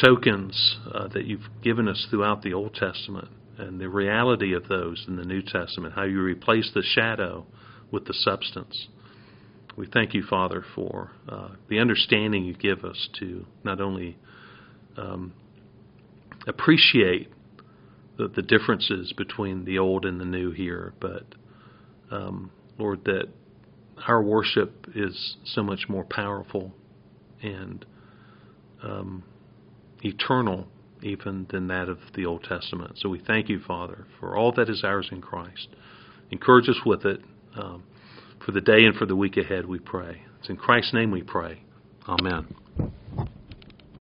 tokens 0.00 0.78
uh, 0.92 1.08
that 1.08 1.24
you've 1.24 1.48
given 1.62 1.88
us 1.88 2.06
throughout 2.10 2.42
the 2.42 2.54
Old 2.54 2.74
Testament 2.74 3.28
and 3.58 3.80
the 3.80 3.88
reality 3.88 4.54
of 4.54 4.68
those 4.68 5.04
in 5.06 5.16
the 5.16 5.24
New 5.24 5.42
Testament, 5.42 5.94
how 5.94 6.04
you 6.04 6.20
replace 6.20 6.70
the 6.74 6.82
shadow 6.82 7.46
with 7.90 8.06
the 8.06 8.14
substance. 8.14 8.88
We 9.76 9.86
thank 9.86 10.14
you, 10.14 10.22
Father, 10.28 10.64
for 10.74 11.12
uh, 11.28 11.50
the 11.68 11.78
understanding 11.78 12.44
you 12.44 12.54
give 12.54 12.84
us 12.84 13.08
to 13.20 13.46
not 13.64 13.80
only 13.80 14.18
um, 14.96 15.32
appreciate 16.46 17.30
the, 18.18 18.28
the, 18.28 18.42
differences 18.42 19.14
between 19.16 19.64
the 19.64 19.78
old 19.78 20.04
and 20.04 20.20
the 20.20 20.24
new 20.24 20.50
here, 20.50 20.92
but 21.00 21.24
um, 22.10 22.50
Lord, 22.78 23.04
that 23.04 23.28
our 24.06 24.22
worship 24.22 24.86
is 24.94 25.36
so 25.44 25.62
much 25.62 25.86
more 25.88 26.04
powerful 26.04 26.72
and 27.42 27.86
um, 28.82 29.24
eternal 30.02 30.68
even 31.02 31.46
than 31.50 31.66
that 31.68 31.88
of 31.88 31.98
the 32.14 32.24
Old 32.24 32.44
Testament. 32.44 32.98
So 32.98 33.08
we 33.08 33.18
thank 33.18 33.48
you, 33.48 33.60
Father, 33.60 34.06
for 34.20 34.36
all 34.36 34.52
that 34.52 34.68
is 34.68 34.84
ours 34.84 35.08
in 35.10 35.20
Christ. 35.20 35.68
Encourage 36.30 36.68
us 36.68 36.80
with 36.86 37.04
it. 37.04 37.20
Um, 37.56 37.82
for 38.44 38.52
the 38.52 38.60
day 38.60 38.84
and 38.84 38.96
for 38.96 39.06
the 39.06 39.16
week 39.16 39.36
ahead, 39.36 39.66
we 39.66 39.78
pray. 39.78 40.22
It's 40.40 40.48
in 40.48 40.56
Christ's 40.56 40.94
name 40.94 41.10
we 41.10 41.22
pray. 41.22 41.62
Amen. 42.08 42.54